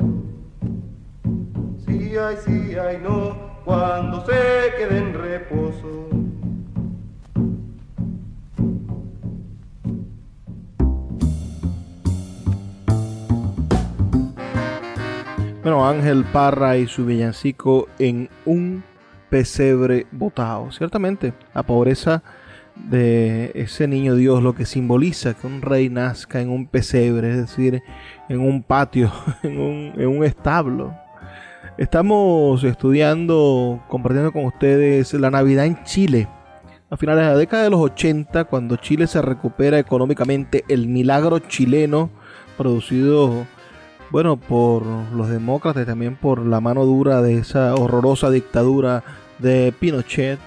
Si 1.86 2.15
hay, 2.15 2.38
si 2.38 2.77
hay, 2.79 2.97
no, 2.99 3.36
cuando 3.65 4.25
se 4.25 4.71
quede 4.77 4.99
en 4.99 5.13
reposo. 5.15 6.07
Bueno, 15.62 15.86
Ángel 15.86 16.23
Parra 16.31 16.77
y 16.77 16.88
su 16.88 17.05
villancico 17.05 17.89
en 17.99 18.29
un 18.45 18.81
pesebre 19.30 20.08
botado. 20.12 20.72
Ciertamente, 20.72 21.34
la 21.54 21.63
pobreza 21.63 22.24
de 22.76 23.52
ese 23.56 23.88
niño 23.88 24.16
Dios, 24.16 24.44
lo 24.44 24.54
que 24.54 24.66
simboliza 24.66 25.34
que 25.34 25.48
un 25.48 25.62
rey 25.62 25.90
nazca 25.90 26.42
en 26.42 26.50
un 26.50 26.68
pesebre, 26.68 27.32
es 27.32 27.38
decir, 27.38 27.82
en 28.30 28.40
un 28.40 28.63
patio, 28.63 29.12
en 29.44 29.60
un, 29.60 29.94
en 29.98 30.08
un 30.08 30.24
establo. 30.24 30.94
Estamos 31.78 32.63
estudiando, 32.63 33.84
compartiendo 33.88 34.32
con 34.32 34.46
ustedes 34.46 35.13
la 35.13 35.30
Navidad 35.30 35.66
en 35.66 35.84
Chile. 35.84 36.28
A 36.90 36.98
finales 36.98 37.26
de 37.26 37.32
la 37.32 37.38
década 37.38 37.63
de 37.63 37.70
los 37.70 37.82
80, 37.82 38.46
cuando 38.46 38.78
Chile 38.78 39.08
se 39.08 39.22
recupera 39.22 39.78
económicamente, 39.78 40.63
el 40.70 40.88
milagro 40.88 41.40
chileno 41.40 42.10
producido 42.58 43.46
bueno, 44.10 44.38
por 44.38 44.86
los 44.86 45.30
demócratas 45.30 45.86
también 45.86 46.15
por 46.15 46.46
la 46.46 46.62
mano 46.62 46.86
dura 46.86 47.22
de 47.22 47.38
esa 47.38 47.76
horrorosa 47.76 48.30
dictadura 48.30 49.04
de 49.39 49.74
Pinochet, 49.78 50.39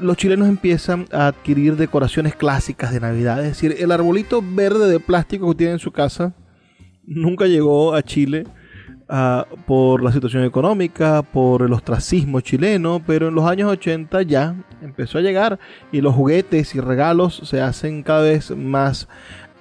los 0.00 0.16
chilenos 0.16 0.48
empiezan 0.48 1.06
a 1.12 1.28
adquirir 1.28 1.76
decoraciones 1.76 2.34
clásicas 2.34 2.92
de 2.92 3.00
Navidad. 3.00 3.40
Es 3.40 3.48
decir, 3.48 3.76
el 3.78 3.92
arbolito 3.92 4.42
verde 4.42 4.88
de 4.88 4.98
plástico 4.98 5.50
que 5.50 5.56
tiene 5.56 5.72
en 5.74 5.78
su 5.78 5.92
casa 5.92 6.34
nunca 7.06 7.46
llegó 7.46 7.94
a 7.94 8.02
Chile 8.02 8.46
ah, 9.08 9.46
por 9.66 10.02
la 10.02 10.10
situación 10.10 10.44
económica, 10.44 11.22
por 11.22 11.62
el 11.62 11.72
ostracismo 11.72 12.40
chileno, 12.40 13.02
pero 13.06 13.28
en 13.28 13.34
los 13.34 13.44
años 13.44 13.70
80 13.70 14.22
ya 14.22 14.56
empezó 14.82 15.18
a 15.18 15.22
llegar 15.22 15.58
y 15.92 16.00
los 16.00 16.14
juguetes 16.14 16.74
y 16.74 16.80
regalos 16.80 17.42
se 17.44 17.60
hacen 17.60 18.02
cada 18.02 18.22
vez 18.22 18.50
más 18.56 19.06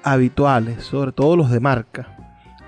habituales, 0.04 0.86
sobre 0.86 1.12
todo 1.12 1.36
los 1.36 1.52
de 1.52 1.60
marca 1.60 2.13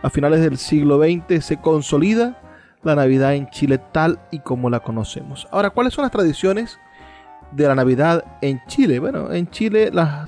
a 0.05 0.11
finales 0.11 0.39
del 0.41 0.59
siglo 0.59 0.99
XX 0.99 1.43
se 1.43 1.57
consolida 1.57 2.39
la 2.83 2.93
Navidad 2.93 3.33
en 3.33 3.49
Chile 3.49 3.79
tal 3.91 4.19
y 4.29 4.37
como 4.37 4.69
la 4.69 4.81
conocemos. 4.81 5.47
Ahora, 5.49 5.71
¿cuáles 5.71 5.95
son 5.95 6.03
las 6.03 6.11
tradiciones 6.11 6.77
de 7.51 7.67
la 7.67 7.73
Navidad 7.73 8.23
en 8.43 8.61
Chile? 8.67 8.99
Bueno, 8.99 9.33
en 9.33 9.49
Chile 9.49 9.89
la, 9.91 10.27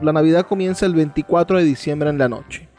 Navidad 0.00 0.46
comienza 0.46 0.86
el 0.86 0.94
24 0.94 1.58
de 1.58 1.64
diciembre 1.64 2.08
en 2.08 2.16
la 2.16 2.30
noche. 2.30 2.70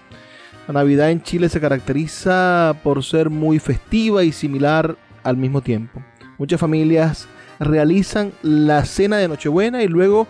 La 0.67 0.73
Navidad 0.73 1.11
en 1.11 1.21
Chile 1.21 1.49
se 1.49 1.61
caracteriza 1.61 2.75
por 2.81 3.03
ser 3.03 3.29
muy 3.29 3.59
festiva 3.59 4.23
y 4.23 4.31
similar 4.31 4.95
al 5.21 5.37
mismo 5.37 5.61
tiempo. 5.61 6.01
Muchas 6.39 6.59
familias 6.59 7.27
realizan 7.59 8.31
la 8.41 8.85
cena 8.85 9.17
de 9.17 9.27
Nochebuena 9.27 9.83
y 9.83 9.87
luego 9.87 10.25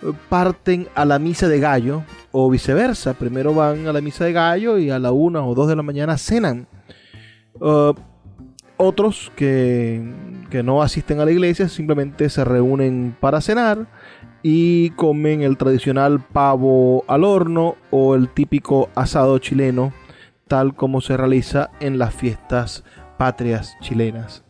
eh, 0.00 0.12
parten 0.30 0.88
a 0.94 1.04
la 1.04 1.18
misa 1.18 1.46
de 1.46 1.60
gallo 1.60 2.04
o 2.32 2.50
viceversa. 2.50 3.14
Primero 3.14 3.54
van 3.54 3.86
a 3.86 3.92
la 3.92 4.00
misa 4.00 4.24
de 4.24 4.32
gallo 4.32 4.78
y 4.78 4.90
a 4.90 4.98
la 4.98 5.12
una 5.12 5.44
o 5.44 5.54
dos 5.54 5.68
de 5.68 5.76
la 5.76 5.82
mañana 5.82 6.18
cenan. 6.18 6.66
Uh, 7.60 7.94
otros 8.76 9.32
que, 9.34 10.00
que, 10.50 10.62
no 10.62 10.82
asisten 10.82 11.18
a 11.20 11.24
la 11.24 11.32
iglesia 11.32 11.68
simplemente 11.68 12.28
se 12.28 12.44
reúnen 12.44 13.16
para 13.18 13.40
cenar 13.40 13.86
y 14.42 14.90
comen 14.90 15.42
el 15.42 15.56
tradicional 15.56 16.20
pavo 16.20 17.04
al 17.08 17.24
horno 17.24 17.74
o 17.90 18.14
el 18.14 18.28
típico 18.28 18.88
asado 18.94 19.38
chileno 19.38 19.92
tal 20.48 20.74
como 20.74 21.00
se 21.00 21.16
realiza 21.16 21.70
en 21.78 21.98
las 21.98 22.14
fiestas 22.14 22.82
patrias 23.18 23.76
chilenas. 23.80 24.44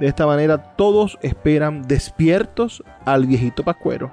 De 0.00 0.08
esta 0.08 0.26
manera 0.26 0.74
todos 0.76 1.18
esperan 1.22 1.82
despiertos 1.82 2.82
al 3.04 3.26
viejito 3.26 3.62
Pascuero, 3.62 4.12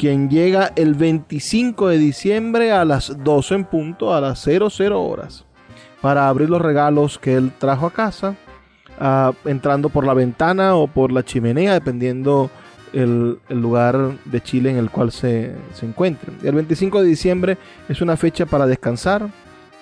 quien 0.00 0.30
llega 0.30 0.72
el 0.76 0.94
25 0.94 1.88
de 1.88 1.98
diciembre 1.98 2.72
a 2.72 2.86
las 2.86 3.22
12 3.22 3.54
en 3.54 3.64
punto, 3.66 4.14
a 4.14 4.20
las 4.22 4.40
00 4.40 4.98
horas, 4.98 5.44
para 6.00 6.26
abrir 6.26 6.48
los 6.48 6.62
regalos 6.62 7.18
que 7.18 7.34
él 7.34 7.52
trajo 7.58 7.84
a 7.84 7.90
casa, 7.90 8.34
uh, 8.98 9.34
entrando 9.46 9.90
por 9.90 10.06
la 10.06 10.14
ventana 10.14 10.74
o 10.74 10.86
por 10.86 11.12
la 11.12 11.22
chimenea, 11.22 11.74
dependiendo 11.74 12.50
el, 12.94 13.40
el, 13.50 13.60
lugar 13.60 14.16
de 14.24 14.40
Chile 14.40 14.70
en 14.70 14.78
el 14.78 14.88
cual 14.88 15.12
se, 15.12 15.54
se 15.74 15.84
encuentren. 15.84 16.38
El 16.42 16.54
25 16.54 17.02
de 17.02 17.06
diciembre 17.06 17.58
es 17.90 18.00
una 18.00 18.16
fecha 18.16 18.46
para 18.46 18.66
descansar, 18.66 19.28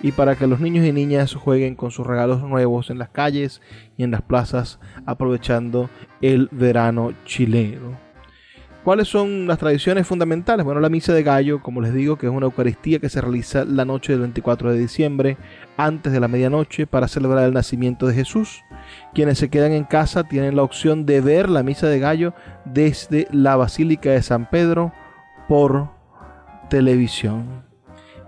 y 0.00 0.12
para 0.12 0.36
que 0.36 0.48
los 0.48 0.58
niños 0.58 0.84
y 0.84 0.92
niñas 0.92 1.34
jueguen 1.34 1.74
con 1.74 1.92
sus 1.92 2.06
regalos 2.06 2.42
nuevos 2.42 2.90
en 2.90 2.98
las 2.98 3.08
calles 3.08 3.60
y 3.96 4.04
en 4.04 4.10
las 4.10 4.22
plazas 4.22 4.78
aprovechando 5.06 5.90
el 6.20 6.48
verano 6.50 7.12
chileno. 7.24 8.07
¿Cuáles 8.84 9.08
son 9.08 9.46
las 9.46 9.58
tradiciones 9.58 10.06
fundamentales? 10.06 10.64
Bueno, 10.64 10.80
la 10.80 10.88
misa 10.88 11.12
de 11.12 11.22
gallo, 11.22 11.60
como 11.60 11.80
les 11.80 11.92
digo, 11.92 12.16
que 12.16 12.26
es 12.26 12.32
una 12.32 12.46
Eucaristía 12.46 13.00
que 13.00 13.10
se 13.10 13.20
realiza 13.20 13.64
la 13.64 13.84
noche 13.84 14.12
del 14.12 14.22
24 14.22 14.72
de 14.72 14.78
diciembre, 14.78 15.36
antes 15.76 16.12
de 16.12 16.20
la 16.20 16.28
medianoche, 16.28 16.86
para 16.86 17.08
celebrar 17.08 17.44
el 17.44 17.52
nacimiento 17.52 18.06
de 18.06 18.14
Jesús. 18.14 18.62
Quienes 19.14 19.38
se 19.38 19.50
quedan 19.50 19.72
en 19.72 19.84
casa 19.84 20.24
tienen 20.24 20.56
la 20.56 20.62
opción 20.62 21.04
de 21.04 21.20
ver 21.20 21.50
la 21.50 21.62
misa 21.62 21.88
de 21.88 21.98
gallo 21.98 22.32
desde 22.64 23.28
la 23.30 23.56
Basílica 23.56 24.10
de 24.10 24.22
San 24.22 24.48
Pedro 24.48 24.92
por 25.48 25.90
televisión. 26.70 27.64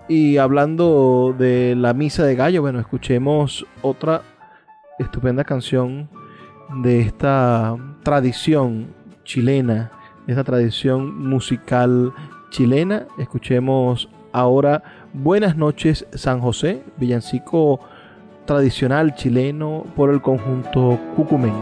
Y 0.08 0.38
hablando 0.38 1.34
de 1.38 1.74
la 1.76 1.94
misa 1.94 2.24
de 2.24 2.34
gallo, 2.34 2.62
bueno, 2.62 2.80
escuchemos 2.80 3.64
otra 3.80 4.22
estupenda 4.98 5.44
canción 5.44 6.10
de 6.82 7.00
esta 7.00 7.76
tradición 8.02 8.92
chilena, 9.24 9.92
esta 10.30 10.44
tradición 10.44 11.28
musical 11.28 12.12
chilena. 12.50 13.06
Escuchemos 13.18 14.08
ahora 14.32 14.82
Buenas 15.12 15.56
noches 15.56 16.06
San 16.14 16.40
José, 16.40 16.82
villancico 16.96 17.80
tradicional 18.46 19.14
chileno 19.14 19.84
por 19.96 20.10
el 20.10 20.22
conjunto 20.22 20.98
Cucumén. 21.16 21.54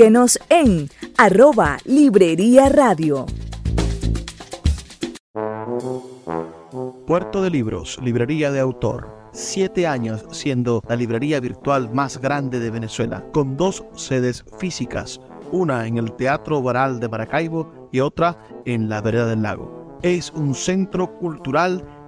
Síguenos 0.00 0.38
en 0.48 0.88
arroba 1.18 1.76
Librería 1.84 2.70
Radio. 2.70 3.26
Puerto 7.06 7.42
de 7.42 7.50
Libros, 7.50 7.98
Librería 8.02 8.50
de 8.50 8.60
Autor. 8.60 9.14
Siete 9.32 9.86
años 9.86 10.24
siendo 10.30 10.82
la 10.88 10.96
librería 10.96 11.38
virtual 11.38 11.92
más 11.92 12.18
grande 12.18 12.60
de 12.60 12.70
Venezuela, 12.70 13.26
con 13.30 13.58
dos 13.58 13.84
sedes 13.94 14.42
físicas, 14.56 15.20
una 15.52 15.86
en 15.86 15.98
el 15.98 16.14
Teatro 16.14 16.62
Baral 16.62 16.98
de 16.98 17.10
Maracaibo 17.10 17.90
y 17.92 18.00
otra 18.00 18.38
en 18.64 18.88
la 18.88 19.02
Vereda 19.02 19.26
del 19.26 19.42
Lago. 19.42 19.98
Es 20.00 20.30
un 20.30 20.54
centro 20.54 21.12
cultural 21.18 21.84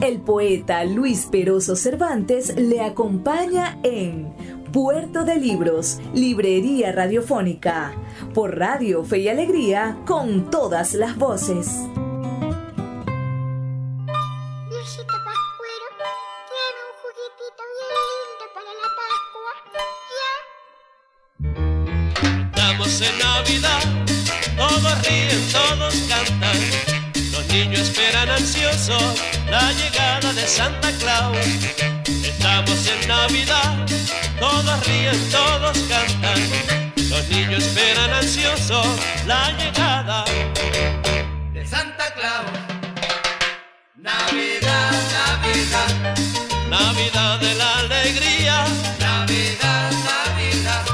El 0.00 0.20
poeta 0.20 0.84
Luis 0.84 1.26
Peroso 1.26 1.74
Cervantes 1.74 2.54
le 2.54 2.82
acompaña 2.82 3.78
en 3.82 4.30
Puerto 4.70 5.24
de 5.24 5.36
Libros, 5.36 6.00
Librería 6.12 6.92
Radiofónica, 6.92 7.94
por 8.34 8.58
Radio 8.58 9.02
Fe 9.04 9.20
y 9.20 9.28
Alegría, 9.28 9.96
con 10.04 10.50
todas 10.50 10.92
las 10.92 11.16
voces. 11.16 11.68
Viejito 14.68 15.14
Pascuero, 15.24 15.86
tiene 16.52 16.80
un 16.84 16.92
juguetito 17.00 17.62
bien 17.72 17.88
lindo 18.04 18.44
para 18.52 18.70
la 18.76 18.88
Pascua. 19.00 19.52
¿Ya? 20.18 20.34
Estamos 22.44 23.00
en 23.00 23.14
Navidad, 23.18 23.82
todos 24.58 24.94
ríen, 25.08 25.40
todos 25.50 25.94
cantan. 26.06 26.58
Los 27.32 27.44
niños 27.48 27.80
esperan 27.80 28.28
ansiosos 28.28 29.35
Santa 30.46 30.90
Claus. 31.00 31.36
Estamos 32.22 32.88
en 32.88 33.08
Navidad, 33.08 33.86
todos 34.38 34.86
ríen, 34.86 35.30
todos 35.30 35.76
cantan. 35.88 36.40
Los 37.10 37.28
niños 37.28 37.64
esperan 37.64 38.12
ansiosos 38.12 38.86
la 39.26 39.50
llegada 39.52 40.24
de 41.52 41.66
Santa 41.66 42.04
Claus. 42.14 42.46
Navidad, 43.96 44.92
Navidad, 45.18 46.16
Navidad 46.70 47.40
de 47.40 47.54
la 47.54 47.78
alegría, 47.80 48.66
Navidad, 49.00 49.90
Navidad, 50.12 50.84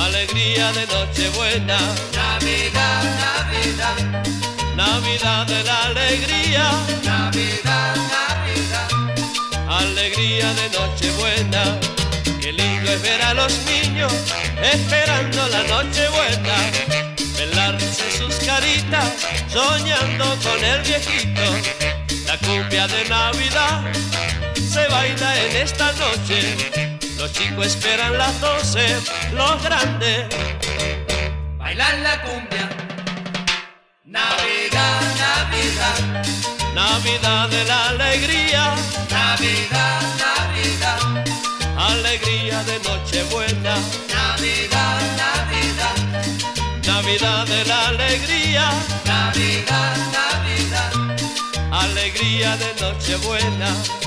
alegría 0.00 0.72
de 0.72 0.86
Nochebuena, 0.86 1.78
Navidad, 2.14 3.02
Navidad, 3.26 4.24
Navidad 4.74 5.46
de 5.46 5.64
la 5.64 5.82
alegría, 5.84 6.70
Navidad, 7.04 7.94
alegría 9.84 10.52
de 10.54 10.70
Nochebuena. 10.70 11.80
Qué 12.40 12.52
lindo 12.52 12.90
es 12.90 13.02
ver 13.02 13.22
a 13.22 13.34
los 13.34 13.52
niños 13.64 14.12
esperando 14.72 15.48
la 15.48 15.62
Nochebuena, 15.64 16.56
ver 17.36 17.54
la 17.54 17.72
risa 17.72 18.04
en 18.10 18.18
sus 18.18 18.34
caritas, 18.46 19.08
soñando 19.48 20.24
con 20.42 20.64
el 20.64 20.80
viejito. 20.82 21.44
La 22.26 22.38
cumbia 22.38 22.86
de 22.88 23.04
Navidad 23.08 23.82
se 24.54 24.86
baila 24.88 25.30
en 25.44 25.56
esta 25.56 25.92
noche. 25.92 26.38
Los 27.18 27.32
chicos 27.32 27.66
esperan 27.66 28.18
las 28.18 28.40
doce, 28.40 28.86
los 29.32 29.62
grandes 29.62 30.26
bailan 31.58 32.02
la 32.02 32.22
cumbia. 32.22 32.68
Navidad, 34.04 35.00
Navidad, 35.26 36.53
Navidad 36.74 37.48
de 37.50 37.64
la 37.66 37.88
alegría, 37.90 38.74
Navidad, 39.08 40.02
Navidad, 40.18 41.24
alegría 41.76 42.64
de 42.64 42.80
Nochebuena, 42.80 43.76
Navidad, 44.12 45.00
Navidad, 45.22 45.96
Navidad 46.84 47.46
de 47.46 47.64
la 47.64 47.88
alegría, 47.88 48.72
Navidad, 49.04 49.96
Navidad, 50.18 50.92
alegría 51.70 52.56
de 52.56 52.74
Nochebuena. 52.80 54.03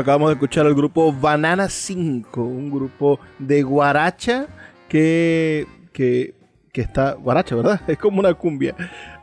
Acabamos 0.00 0.28
de 0.28 0.34
escuchar 0.34 0.66
el 0.66 0.74
grupo 0.74 1.12
Banana 1.12 1.68
5, 1.68 2.42
un 2.42 2.70
grupo 2.70 3.20
de 3.38 3.62
guaracha 3.62 4.46
que, 4.88 5.66
que, 5.92 6.34
que 6.72 6.80
está... 6.80 7.12
Guaracha, 7.12 7.54
¿verdad? 7.54 7.80
Es 7.86 7.98
como 7.98 8.20
una 8.20 8.34
cumbia, 8.34 8.74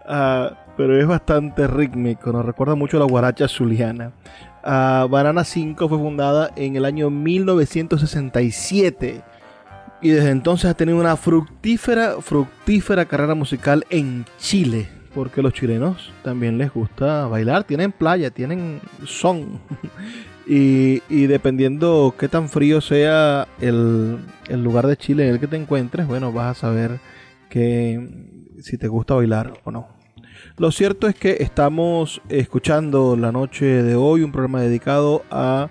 Ah, 0.08 0.54
pero 0.78 0.98
es 0.98 1.06
bastante 1.06 1.68
rítmico, 1.68 2.32
nos 2.32 2.46
recuerda 2.46 2.76
mucho 2.76 2.96
a 2.98 3.02
la 3.02 3.06
guaracha 3.06 3.50
zuliana. 3.50 4.14
Ah, 4.64 5.06
Banana 5.10 5.44
5 5.44 5.90
fue 5.90 5.98
fundada 5.98 6.52
en 6.56 6.78
el 6.78 6.86
año 6.86 7.10
1967 7.10 9.22
y 10.02 10.10
desde 10.10 10.30
entonces 10.30 10.70
ha 10.70 10.76
tenido 10.76 11.00
una 11.00 11.18
fructífera, 11.18 12.22
fructífera 12.22 13.06
carrera 13.06 13.36
musical 13.36 13.86
en 13.90 14.26
Chile. 14.38 14.88
Porque 15.14 15.42
los 15.42 15.54
chilenos 15.54 16.12
también 16.24 16.58
les 16.60 16.72
gusta 16.72 17.28
bailar, 17.28 17.64
tienen 17.64 17.92
playa, 17.92 18.30
tienen 18.30 18.80
son. 19.06 19.60
Y, 20.50 21.02
dependiendo 21.28 22.16
qué 22.18 22.30
tan 22.30 22.48
frío 22.48 22.80
sea 22.80 23.48
el, 23.60 24.18
el 24.48 24.64
lugar 24.64 24.88
de 24.88 24.96
Chile 24.96 25.28
en 25.28 25.34
el 25.34 25.40
que 25.42 25.48
te 25.48 25.58
encuentres, 25.58 26.08
bueno, 26.08 26.32
vas 26.32 26.58
a 26.58 26.62
saber 26.62 27.00
que 27.50 28.46
si 28.62 28.78
te 28.78 28.88
gusta 28.88 29.16
bailar 29.16 29.54
o 29.66 29.72
no. 29.72 29.88
Lo 30.58 30.72
cierto 30.72 31.08
es 31.08 31.16
que 31.16 31.38
estamos 31.42 32.22
escuchando 32.30 33.18
la 33.18 33.32
noche 33.32 33.66
de 33.84 33.96
hoy 33.96 34.22
un 34.22 34.32
programa 34.32 34.62
dedicado 34.62 35.24
a 35.30 35.70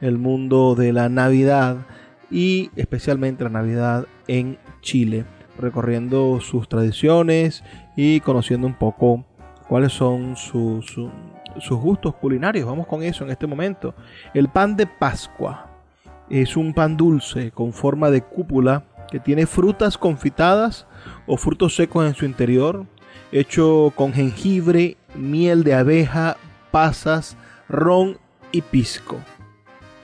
el 0.00 0.18
mundo 0.18 0.74
de 0.74 0.92
la 0.92 1.08
Navidad 1.08 1.86
y 2.30 2.70
especialmente 2.76 3.44
la 3.44 3.50
Navidad 3.50 4.06
en 4.26 4.58
Chile, 4.82 5.24
recorriendo 5.58 6.40
sus 6.40 6.68
tradiciones 6.68 7.64
y 7.96 8.20
conociendo 8.20 8.66
un 8.66 8.74
poco 8.74 9.24
cuáles 9.68 9.92
son 9.92 10.36
sus, 10.36 10.86
su- 10.86 11.10
sus 11.60 11.78
gustos 11.78 12.14
culinarios. 12.14 12.66
Vamos 12.66 12.86
con 12.86 13.02
eso 13.02 13.24
en 13.24 13.30
este 13.30 13.46
momento. 13.46 13.94
El 14.34 14.48
pan 14.48 14.76
de 14.76 14.86
Pascua 14.86 15.70
es 16.30 16.56
un 16.56 16.74
pan 16.74 16.96
dulce 16.96 17.50
con 17.50 17.72
forma 17.72 18.10
de 18.10 18.22
cúpula 18.22 18.84
que 19.10 19.18
tiene 19.18 19.46
frutas 19.46 19.96
confitadas 19.96 20.86
o 21.26 21.36
frutos 21.36 21.74
secos 21.74 22.06
en 22.06 22.14
su 22.14 22.24
interior, 22.24 22.86
hecho 23.32 23.92
con 23.94 24.12
jengibre, 24.12 24.96
miel 25.14 25.64
de 25.64 25.74
abeja, 25.74 26.36
pasas, 26.70 27.36
ron 27.68 28.18
y 28.52 28.62
pisco. 28.62 29.16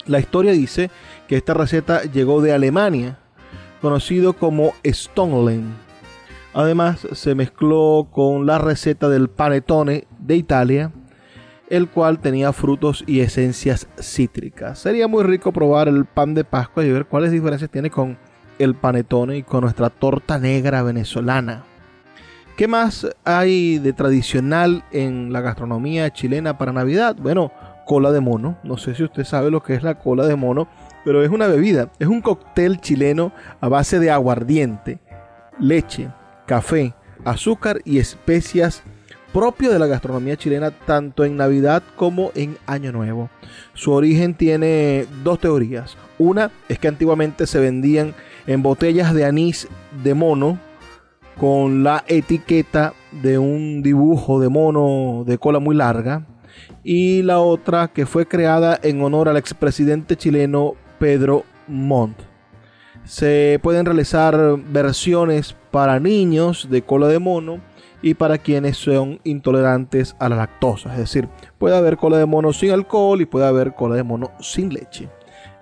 La 0.06 0.18
historia 0.18 0.52
dice 0.52 0.90
que 1.28 1.36
esta 1.36 1.54
receta 1.54 2.02
llegó 2.02 2.42
de 2.42 2.52
Alemania, 2.52 3.18
conocido 3.80 4.34
como 4.34 4.72
Stonelen. 4.84 5.74
Además, 6.52 7.06
se 7.12 7.34
mezcló 7.34 8.08
con 8.10 8.46
la 8.46 8.58
receta 8.58 9.08
del 9.08 9.28
panettone 9.28 10.06
de 10.20 10.36
Italia, 10.36 10.92
el 11.74 11.88
cual 11.88 12.20
tenía 12.20 12.52
frutos 12.52 13.02
y 13.06 13.20
esencias 13.20 13.88
cítricas. 14.00 14.78
Sería 14.78 15.08
muy 15.08 15.24
rico 15.24 15.52
probar 15.52 15.88
el 15.88 16.04
pan 16.04 16.34
de 16.34 16.44
Pascua 16.44 16.84
y 16.84 16.92
ver 16.92 17.06
cuáles 17.06 17.32
diferencias 17.32 17.70
tiene 17.70 17.90
con 17.90 18.16
el 18.58 18.74
panettone 18.74 19.38
y 19.38 19.42
con 19.42 19.62
nuestra 19.62 19.90
torta 19.90 20.38
negra 20.38 20.82
venezolana. 20.82 21.64
¿Qué 22.56 22.68
más 22.68 23.08
hay 23.24 23.78
de 23.78 23.92
tradicional 23.92 24.84
en 24.92 25.32
la 25.32 25.40
gastronomía 25.40 26.12
chilena 26.12 26.56
para 26.56 26.72
Navidad? 26.72 27.16
Bueno, 27.18 27.50
cola 27.84 28.12
de 28.12 28.20
mono. 28.20 28.56
No 28.62 28.76
sé 28.76 28.94
si 28.94 29.02
usted 29.02 29.24
sabe 29.24 29.50
lo 29.50 29.62
que 29.62 29.74
es 29.74 29.82
la 29.82 29.98
cola 29.98 30.26
de 30.26 30.36
mono, 30.36 30.68
pero 31.04 31.24
es 31.24 31.30
una 31.30 31.48
bebida. 31.48 31.90
Es 31.98 32.06
un 32.06 32.20
cóctel 32.20 32.80
chileno 32.80 33.32
a 33.60 33.68
base 33.68 33.98
de 33.98 34.12
aguardiente, 34.12 35.00
leche, 35.58 36.08
café, 36.46 36.94
azúcar 37.24 37.80
y 37.84 37.98
especias 37.98 38.84
propio 39.34 39.72
de 39.72 39.80
la 39.80 39.88
gastronomía 39.88 40.36
chilena 40.36 40.70
tanto 40.70 41.24
en 41.24 41.36
Navidad 41.36 41.82
como 41.96 42.30
en 42.36 42.56
Año 42.66 42.92
Nuevo. 42.92 43.30
Su 43.74 43.90
origen 43.90 44.34
tiene 44.34 45.06
dos 45.24 45.40
teorías. 45.40 45.96
Una 46.18 46.52
es 46.68 46.78
que 46.78 46.86
antiguamente 46.86 47.48
se 47.48 47.58
vendían 47.58 48.14
en 48.46 48.62
botellas 48.62 49.12
de 49.12 49.24
anís 49.24 49.66
de 50.04 50.14
mono 50.14 50.60
con 51.36 51.82
la 51.82 52.04
etiqueta 52.06 52.94
de 53.10 53.38
un 53.38 53.82
dibujo 53.82 54.38
de 54.38 54.48
mono 54.48 55.24
de 55.26 55.36
cola 55.36 55.58
muy 55.58 55.74
larga. 55.74 56.24
Y 56.84 57.22
la 57.22 57.40
otra 57.40 57.88
que 57.88 58.06
fue 58.06 58.26
creada 58.26 58.78
en 58.84 59.02
honor 59.02 59.28
al 59.28 59.36
expresidente 59.36 60.14
chileno 60.16 60.74
Pedro 61.00 61.42
Montt. 61.66 62.16
Se 63.02 63.58
pueden 63.64 63.84
realizar 63.84 64.60
versiones 64.70 65.56
para 65.72 65.98
niños 65.98 66.68
de 66.70 66.82
cola 66.82 67.08
de 67.08 67.18
mono 67.18 67.73
y 68.04 68.12
para 68.12 68.36
quienes 68.36 68.76
son 68.76 69.18
intolerantes 69.24 70.14
a 70.18 70.28
la 70.28 70.36
lactosa. 70.36 70.92
Es 70.92 70.98
decir, 70.98 71.26
puede 71.56 71.74
haber 71.74 71.96
cola 71.96 72.18
de 72.18 72.26
mono 72.26 72.52
sin 72.52 72.70
alcohol 72.70 73.22
y 73.22 73.24
puede 73.24 73.46
haber 73.46 73.74
cola 73.74 73.96
de 73.96 74.02
mono 74.02 74.30
sin 74.40 74.74
leche. 74.74 75.08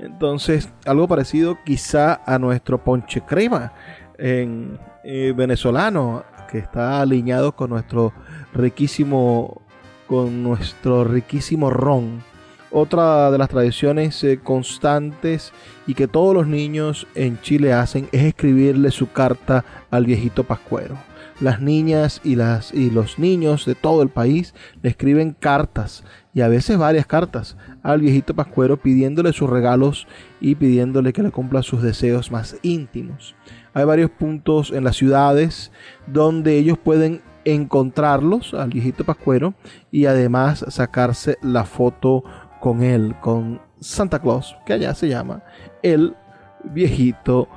Entonces, 0.01 0.68
algo 0.84 1.07
parecido 1.07 1.57
quizá 1.64 2.20
a 2.26 2.40
nuestro 2.40 2.82
ponche 2.82 3.20
crema 3.20 3.72
en, 4.18 4.76
eh, 5.05 5.32
venezolano, 5.36 6.24
que 6.51 6.59
está 6.59 7.01
alineado 7.01 7.55
con 7.55 7.70
nuestro 7.70 8.12
riquísimo, 8.53 9.62
con 10.09 10.43
nuestro 10.43 11.05
riquísimo 11.05 11.70
ron. 11.70 12.24
Otra 12.72 13.30
de 13.30 13.38
las 13.38 13.51
tradiciones 13.51 14.24
eh, 14.24 14.40
constantes 14.43 15.53
y 15.86 15.95
que 15.95 16.09
todos 16.09 16.34
los 16.34 16.49
niños 16.49 17.07
en 17.14 17.40
Chile 17.40 17.72
hacen 17.72 18.09
es 18.11 18.24
escribirle 18.24 18.90
su 18.90 19.12
carta 19.12 19.64
al 19.93 20.07
viejito 20.07 20.43
pascuero. 20.43 21.12
Las 21.43 21.61
niñas 21.61 22.20
y, 22.22 22.36
las, 22.36 22.72
y 22.72 22.88
los 22.88 23.18
niños 23.18 23.66
de 23.66 23.74
todo 23.74 24.03
el 24.03 24.11
país 24.11 24.55
le 24.80 24.90
escriben 24.90 25.32
cartas 25.32 26.05
y 26.32 26.40
a 26.40 26.47
veces 26.47 26.78
varias 26.78 27.05
cartas 27.05 27.57
al 27.82 28.01
viejito 28.01 28.32
pascuero 28.32 28.76
pidiéndole 28.76 29.32
sus 29.32 29.51
regalos 29.51 30.07
y 30.40 30.55
pidiéndole 30.55 31.12
que 31.12 31.24
le 31.24 31.32
cumpla 31.32 31.64
sus 31.64 31.82
deseos 31.82 32.30
más 32.30 32.57
íntimos. 32.62 33.34
Hay 33.74 33.84
varios 33.84 34.09
puntos 34.11 34.70
en 34.70 34.84
las 34.84 34.95
ciudades 34.95 35.72
donde 36.07 36.59
ellos 36.59 36.78
pueden 36.78 37.22
encontrarlos 37.45 38.55
al 38.55 38.70
viejito 38.70 39.03
pascuero 39.03 39.55
y 39.90 40.07
además 40.07 40.64
sacarse 40.68 41.38
la 41.43 41.64
foto 41.64 42.22
con 42.61 42.84
él, 42.84 43.16
con 43.20 43.61
Santa 43.80 44.20
Claus, 44.20 44.57
que 44.64 44.74
allá 44.74 44.95
se 44.95 45.09
llama 45.09 45.43
el 45.82 46.14
viejito 46.62 47.49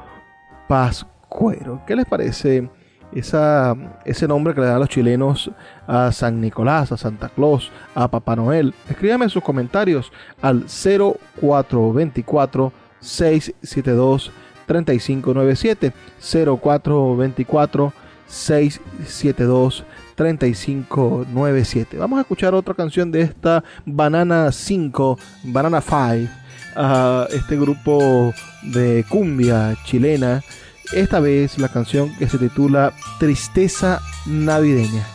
pascuero. 0.68 1.84
¿Qué 1.86 1.96
les 1.96 2.08
parece 2.08 2.68
esa, 3.16 3.76
ese 4.04 4.28
nombre 4.28 4.54
que 4.54 4.62
le 4.62 4.68
dan 4.68 4.80
los 4.80 4.90
chilenos 4.90 5.50
a 5.88 6.12
San 6.12 6.40
Nicolás, 6.42 6.92
a 6.92 6.98
Santa 6.98 7.30
Claus, 7.30 7.72
a 7.96 8.10
Papá 8.10 8.36
Noel? 8.36 8.74
Escríbame 8.90 9.30
sus 9.30 9.44
comentarios 9.44 10.12
al 10.42 10.66
0424 10.68 12.74
672 13.00 14.32
3597 14.66 15.94
0424 16.22 17.94
672 18.28 19.86
3597. 20.16 21.98
Vamos 21.98 22.18
a 22.18 22.22
escuchar 22.22 22.56
otra 22.56 22.74
canción 22.74 23.12
de 23.12 23.22
esta 23.22 23.64
Banana 23.86 24.52
5, 24.52 25.20
Banana 25.44 25.82
5, 25.82 26.32
a 26.76 27.28
este 27.32 27.58
grupo 27.58 28.34
de 28.64 29.06
cumbia 29.10 29.76
chilena. 29.86 30.42
Esta 30.94 31.20
vez 31.20 31.58
la 31.58 31.70
canción 31.70 32.16
que 32.18 32.30
se 32.30 32.38
titula 32.38 32.94
Tristeza 33.20 34.02
Navideña. 34.26 35.06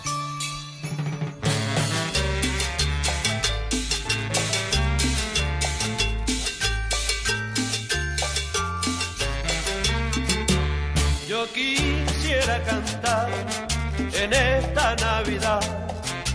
Yo 11.29 11.47
quisiera 11.53 12.63
cantar 12.65 13.29
en 14.13 14.33
esta 14.33 14.97
Navidad 14.97 15.61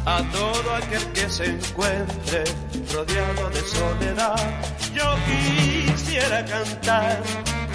a 0.06 0.24
todo 0.32 0.76
aquel 0.76 1.04
que 1.14 1.30
se 1.30 1.46
encuentre 1.46 2.44
rodeado 2.94 3.50
de 3.50 3.62
soledad. 3.62 4.36
Yo 4.94 5.16
quisiera 5.28 6.46
cantar 6.46 7.22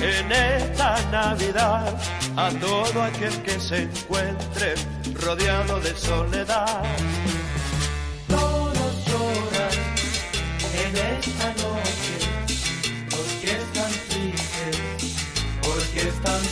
en 0.03 0.33
esta 0.33 0.97
Navidad 1.11 1.95
a 2.37 2.51
todo 2.51 3.03
aquel 3.03 3.43
que 3.43 3.61
se 3.61 3.83
encuentre 3.83 4.75
rodeado 5.15 5.79
de 5.81 5.95
soledad. 5.95 6.83
Todos 8.27 9.05
lloran 9.07 9.79
en 10.85 10.97
esta 11.19 11.49
noche 11.63 12.17
porque 13.11 13.51
están 13.51 13.93
tristes 14.09 14.77
porque 15.63 16.09
están 16.09 16.50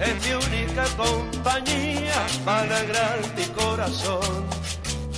es 0.00 0.26
mi 0.26 0.32
única 0.34 0.84
compañía 0.96 2.14
para 2.44 2.76
alegrar 2.76 3.20
mi 3.36 3.44
corazón. 3.46 4.46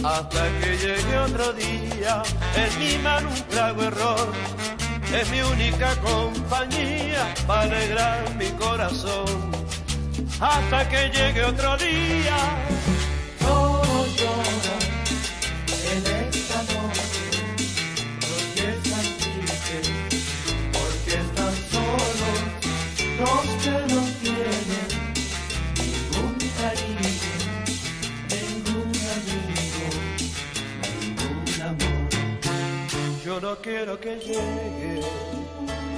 Hasta 0.04 0.42
que 0.60 0.76
llegue 0.76 1.18
otro 1.18 1.52
día, 1.52 2.22
en 2.56 2.78
mi 2.78 2.98
mano 3.02 3.28
un 3.30 3.42
trago 3.48 3.90
ron 3.90 4.28
es 5.14 5.30
mi 5.30 5.40
única 5.40 5.94
compañía 6.00 7.34
para 7.46 7.62
alegrar 7.62 8.34
mi 8.36 8.48
corazón. 8.50 9.52
Hasta 10.40 10.88
que 10.88 11.10
llegue 11.10 11.44
otro 11.44 11.76
día, 11.76 12.36
Yo 33.24 33.40
no 33.40 33.56
quiero 33.56 33.98
que 33.98 34.16
llegue 34.16 35.00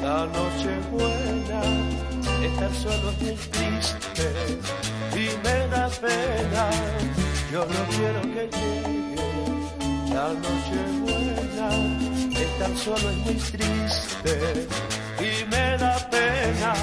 la 0.01 0.27
noche 0.27 0.79
buena. 0.93 1.61
Estar 2.41 2.73
solo 2.73 3.11
es 3.11 3.19
muy 3.19 3.35
triste 3.51 4.59
y 5.13 5.37
me 5.43 5.67
da 5.67 5.89
pena. 5.89 6.71
Yo 7.51 7.67
no 7.67 7.83
quiero 7.97 8.23
que 8.23 8.49
llegue 8.57 9.17
la 10.15 10.29
noche 10.35 10.79
buena. 11.01 11.69
Estar 12.41 12.77
solo 12.77 13.11
es 13.11 13.17
muy 13.17 13.35
triste 13.35 14.69
y 15.19 15.45
me 15.51 15.77
da 15.79 15.99
pena. 16.09 16.75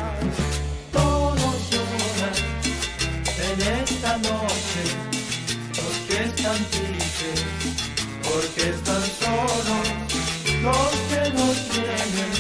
Todos 0.92 1.70
lloran 1.72 2.36
en 3.50 3.62
esta 3.82 4.18
noche 4.18 4.84
porque 5.74 6.24
están 6.26 6.58
tristes, 6.66 7.46
porque 8.24 8.70
están 8.72 9.04
solos 9.22 10.03
los 10.64 10.94
que 11.10 11.22
no 11.38 11.48
tienen 11.74 12.34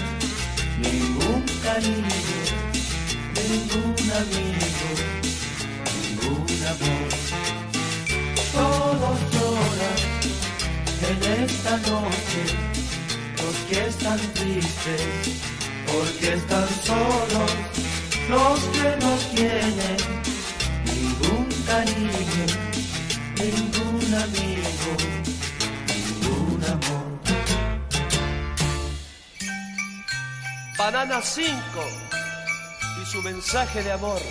ningún 0.80 1.43
cariño, 1.61 2.19
ningún 3.36 3.95
amigo, 4.21 4.88
ningún 5.93 6.47
amor. 6.74 7.09
Todos 8.53 9.17
lloran 9.34 9.99
en 11.09 11.17
esta 11.43 11.74
noche 11.91 12.43
los 13.41 13.55
que 13.67 13.88
están 13.88 14.19
tristes, 14.34 15.03
porque 15.86 16.34
están 16.36 16.69
solos 16.86 17.51
los 18.30 18.59
que 18.76 18.89
no 19.03 19.13
tienen 19.36 19.97
ningún 20.86 21.47
cariño, 21.67 22.45
ningún 23.43 24.13
amigo, 24.26 25.32
Banana 30.86 31.21
5 31.21 31.49
y 33.01 33.05
su 33.05 33.21
mensaje 33.21 33.81
de 33.84 33.93
amor. 33.93 34.21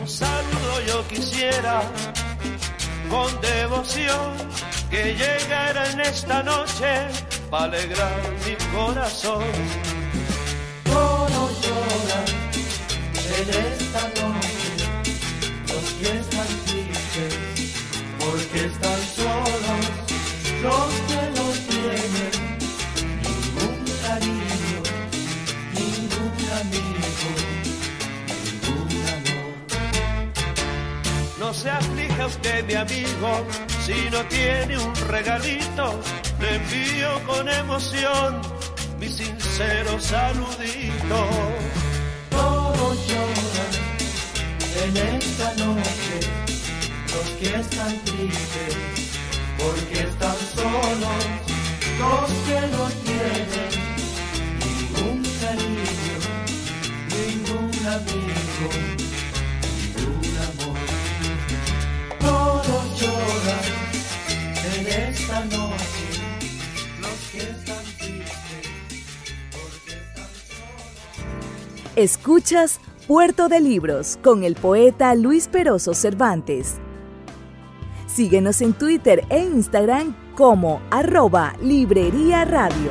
Un 0.00 0.08
saludo 0.08 0.80
yo 0.86 1.06
quisiera 1.08 1.82
con 3.10 3.28
devoción 3.42 4.32
que 4.88 5.16
llegara 5.16 5.90
en 5.90 6.00
esta 6.00 6.42
noche 6.42 7.08
para 7.50 7.64
alegrar 7.64 8.18
mi 8.46 8.54
corazón. 8.74 9.44
Todos 10.84 11.50
lloran 11.60 12.26
en 13.38 13.48
esta 13.50 14.02
noche, 14.22 14.70
los 15.68 15.86
que 16.00 16.18
están 16.20 16.50
tristes, 16.64 17.34
porque 18.18 18.64
están 18.64 19.00
solos, 19.14 19.29
los 20.62 20.92
que 21.08 21.22
no 21.36 21.46
tienen 21.68 22.34
ningún 23.22 23.78
cariño, 24.02 24.80
ningún 25.74 26.34
amigo, 26.60 27.30
ningún 28.28 28.92
amor. 29.16 29.54
No 31.38 31.54
se 31.54 31.70
aflija 31.70 32.26
usted, 32.26 32.64
mi 32.66 32.74
amigo, 32.74 33.46
si 33.84 34.10
no 34.10 34.24
tiene 34.26 34.78
un 34.78 34.94
regalito, 35.08 36.00
le 36.40 36.56
envío 36.56 37.10
con 37.26 37.48
emoción 37.48 38.40
mi 38.98 39.08
sincero 39.08 39.98
saludito. 39.98 41.28
Todos 42.30 43.08
lloran 43.08 43.72
en 44.84 44.96
esta 44.96 45.54
noche, 45.54 46.20
los 47.12 47.30
que 47.38 47.48
están 47.60 47.98
tristes, 48.04 48.99
porque 49.62 50.00
están 50.00 50.36
solos, 50.54 51.24
los 51.98 52.30
que 52.46 52.60
no 52.72 52.84
tienen 53.04 53.72
ningún 54.64 55.18
cariño, 55.40 56.18
ningún 57.10 57.72
amigo, 57.86 58.68
ningún 59.96 60.34
amor. 60.48 60.78
Todos 62.20 62.84
lloran 63.00 63.66
en 64.76 64.84
esta 64.86 65.38
noche, 65.44 66.06
los 67.00 67.18
que 67.30 67.38
están 67.38 67.84
tristes, 67.98 68.66
porque 69.50 69.92
están 69.92 70.30
solos. 70.48 71.92
Escuchas 71.96 72.80
Puerto 73.06 73.48
de 73.48 73.60
Libros 73.60 74.18
con 74.22 74.44
el 74.44 74.54
poeta 74.54 75.14
Luis 75.16 75.48
Peroso 75.48 75.94
Cervantes. 75.94 76.76
Síguenos 78.14 78.60
en 78.60 78.72
Twitter 78.72 79.24
e 79.30 79.38
Instagram 79.38 80.34
como 80.34 80.82
arroba 80.90 81.54
Librería 81.62 82.44
Radio. 82.44 82.90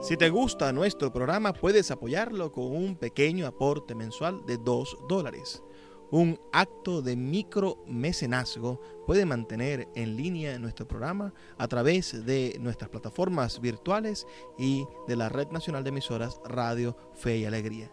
Si 0.00 0.16
te 0.16 0.30
gusta 0.30 0.72
nuestro 0.72 1.12
programa, 1.12 1.52
puedes 1.52 1.90
apoyarlo 1.90 2.52
con 2.52 2.74
un 2.74 2.96
pequeño 2.96 3.46
aporte 3.46 3.94
mensual 3.94 4.46
de 4.46 4.56
2 4.56 4.96
dólares. 5.10 5.62
Un 6.10 6.40
acto 6.50 7.02
de 7.02 7.14
micromecenazgo 7.14 8.80
puede 9.06 9.26
mantener 9.26 9.88
en 9.94 10.16
línea 10.16 10.58
nuestro 10.58 10.88
programa 10.88 11.34
a 11.58 11.68
través 11.68 12.24
de 12.24 12.56
nuestras 12.60 12.88
plataformas 12.88 13.60
virtuales 13.60 14.26
y 14.58 14.86
de 15.06 15.16
la 15.16 15.28
Red 15.28 15.48
Nacional 15.48 15.84
de 15.84 15.90
Emisoras 15.90 16.40
Radio 16.46 16.96
Fe 17.14 17.36
y 17.36 17.44
Alegría. 17.44 17.92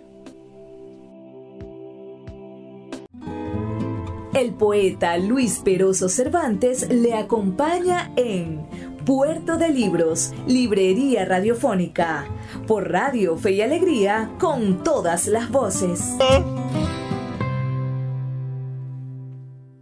El 4.41 4.55
poeta 4.55 5.19
Luis 5.19 5.59
Peroso 5.59 6.09
Cervantes 6.09 6.89
le 6.89 7.13
acompaña 7.13 8.11
en 8.15 8.65
Puerto 9.05 9.55
de 9.55 9.69
Libros, 9.69 10.33
Librería 10.47 11.25
Radiofónica, 11.25 12.25
por 12.65 12.89
Radio 12.91 13.37
Fe 13.37 13.51
y 13.51 13.61
Alegría, 13.61 14.31
con 14.39 14.83
todas 14.83 15.27
las 15.27 15.51
voces. 15.51 16.15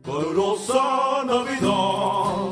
Calurosa 0.03 1.23
Navidad, 1.25 2.49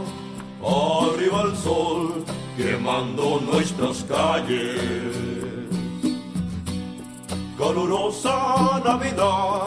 arriba 0.64 1.42
el 1.44 1.58
sol 1.58 2.24
quemando 2.56 3.42
nuestras 3.52 4.06
calles. 4.06 4.80
Calurosa 7.58 8.82
Navidad, 8.86 9.67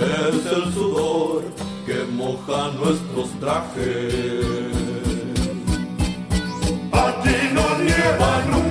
es 0.00 0.46
el 0.46 0.72
sudor 0.72 1.44
que 1.86 2.04
moja 2.12 2.70
nuestros 2.72 3.30
trajes. 3.40 4.44
Aquí 6.92 7.36
no 7.52 7.78
nieva 7.78 8.44
nunca, 8.50 8.69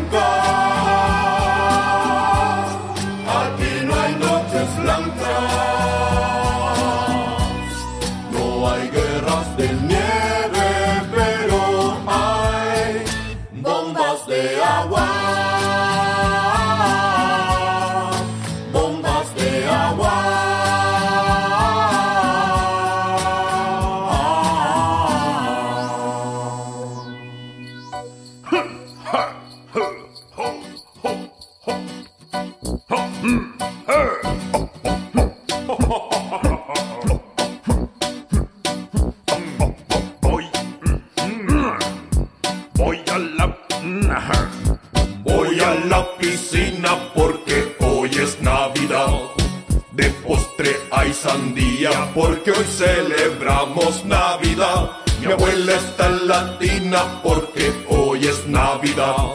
porque 52.19 52.51
hoy 52.51 52.65
celebramos 52.65 54.03
Navidad. 54.03 54.91
Mi 55.21 55.31
abuela 55.31 55.73
está 55.73 56.09
latina 56.09 57.21
porque 57.23 57.71
hoy 57.87 58.27
es 58.27 58.45
Navidad. 58.45 59.27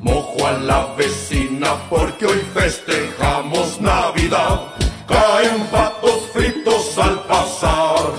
Mojo 0.00 0.46
a 0.46 0.52
la 0.52 0.94
vecina 0.94 1.74
porque 1.90 2.26
hoy 2.26 2.40
festejamos 2.54 3.80
Navidad. 3.80 4.60
Caen 5.08 5.66
patos 5.72 6.20
fritos 6.32 6.96
al 6.98 7.18
pasar. 7.24 8.12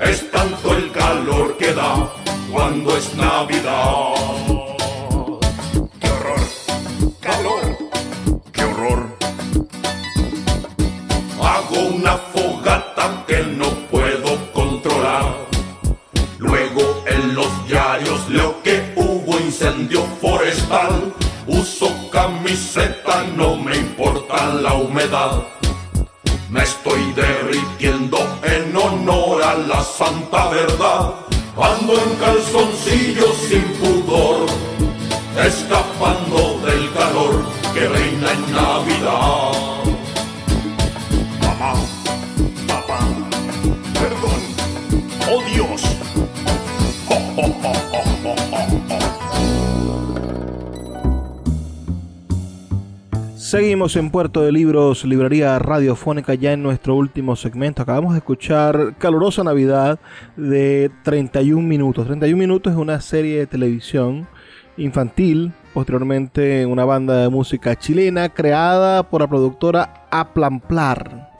Es 0.00 0.30
tanto 0.30 0.74
el 0.74 0.90
calor 0.92 1.58
que 1.58 1.74
da 1.74 2.10
cuando 2.50 2.96
es 2.96 3.14
Navidad. 3.14 4.15
Ando 31.86 32.02
en 32.02 32.16
calzoncillos 32.16 32.65
En 53.94 54.10
Puerto 54.10 54.42
de 54.42 54.50
Libros, 54.50 55.04
librería 55.04 55.60
radiofónica, 55.60 56.34
ya 56.34 56.52
en 56.52 56.60
nuestro 56.60 56.96
último 56.96 57.36
segmento. 57.36 57.82
Acabamos 57.82 58.14
de 58.14 58.18
escuchar 58.18 58.96
Calurosa 58.98 59.44
Navidad 59.44 60.00
de 60.36 60.90
31 61.04 61.62
minutos. 61.62 62.04
31 62.06 62.36
minutos 62.36 62.72
es 62.72 62.78
una 62.78 63.00
serie 63.00 63.38
de 63.38 63.46
televisión 63.46 64.26
infantil, 64.76 65.52
posteriormente 65.72 66.66
una 66.66 66.84
banda 66.84 67.22
de 67.22 67.28
música 67.28 67.76
chilena 67.76 68.28
creada 68.28 69.04
por 69.04 69.20
la 69.20 69.28
productora 69.28 70.06
Aplamplar, 70.10 71.30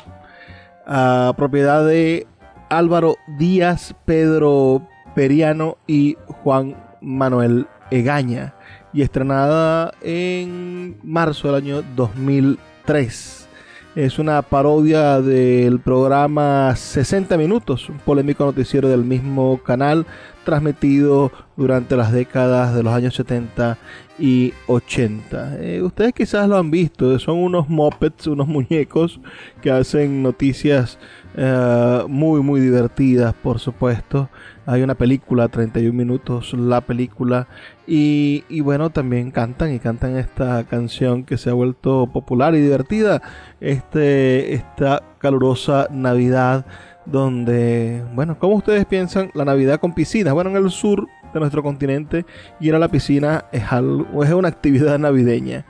propiedad 1.36 1.84
de 1.84 2.28
Álvaro 2.70 3.16
Díaz, 3.38 3.92
Pedro 4.05 4.86
Periano 5.16 5.78
y 5.88 6.16
Juan 6.28 6.76
Manuel 7.01 7.66
Egaña 7.90 8.55
y 8.97 9.03
estrenada 9.03 9.92
en 10.01 10.97
marzo 11.03 11.49
del 11.49 11.57
año 11.62 11.84
2003. 11.94 13.47
Es 13.94 14.18
una 14.18 14.40
parodia 14.40 15.20
del 15.20 15.80
programa 15.80 16.74
60 16.74 17.36
Minutos, 17.36 17.90
un 17.90 17.99
polémico 17.99 18.47
noticiero 18.47 18.88
del 18.88 19.05
mismo 19.05 19.61
canal, 19.62 20.07
transmitido 20.47 21.30
durante 21.59 21.94
las 21.94 22.11
décadas 22.11 22.74
de 22.74 22.82
los 22.82 22.94
años 22.94 23.14
70 23.14 23.76
y 24.18 24.55
80. 24.66 25.59
Eh, 25.61 25.82
ustedes 25.82 26.14
quizás 26.14 26.49
lo 26.49 26.57
han 26.57 26.70
visto, 26.70 27.18
son 27.18 27.36
unos 27.36 27.68
mopeds, 27.68 28.28
unos 28.28 28.49
muñecos 28.49 29.20
que 29.61 29.70
hacen 29.70 30.22
noticias 30.22 30.99
eh, 31.37 32.05
muy, 32.09 32.41
muy 32.41 32.61
divertidas, 32.61 33.34
por 33.34 33.59
supuesto. 33.59 34.30
Hay 34.64 34.82
una 34.82 34.95
película, 34.95 35.49
31 35.49 35.93
minutos, 35.93 36.55
la 36.55 36.80
película. 36.80 37.47
Y, 37.87 38.43
bueno, 38.62 38.91
también 38.91 39.30
cantan 39.30 39.74
y 39.74 39.78
cantan 39.78 40.16
esta 40.16 40.64
canción 40.64 41.24
que 41.24 41.37
se 41.37 41.51
ha 41.51 41.53
vuelto 41.53 42.07
popular 42.07 42.55
y 42.55 42.61
divertida. 42.61 43.20
Este, 43.61 44.55
esta 44.55 45.03
calurosa 45.18 45.89
Navidad 45.91 46.64
donde, 47.05 48.03
bueno, 48.14 48.39
¿cómo 48.39 48.57
ustedes 48.57 48.87
piensan 48.87 49.30
la 49.34 49.45
Navidad 49.45 49.78
con 49.78 49.95
piscinas? 49.95 50.34
Bueno, 50.34 50.51
en 50.51 50.57
el 50.57 50.70
sur 50.70 51.07
de 51.32 51.39
nuestro 51.39 51.62
continente 51.62 52.24
ir 52.59 52.74
a 52.74 52.78
la 52.78 52.89
piscina 52.89 53.45
es, 53.53 53.70
algo, 53.70 54.24
es 54.24 54.32
una 54.32 54.49
actividad 54.49 54.99
navideña. 54.99 55.66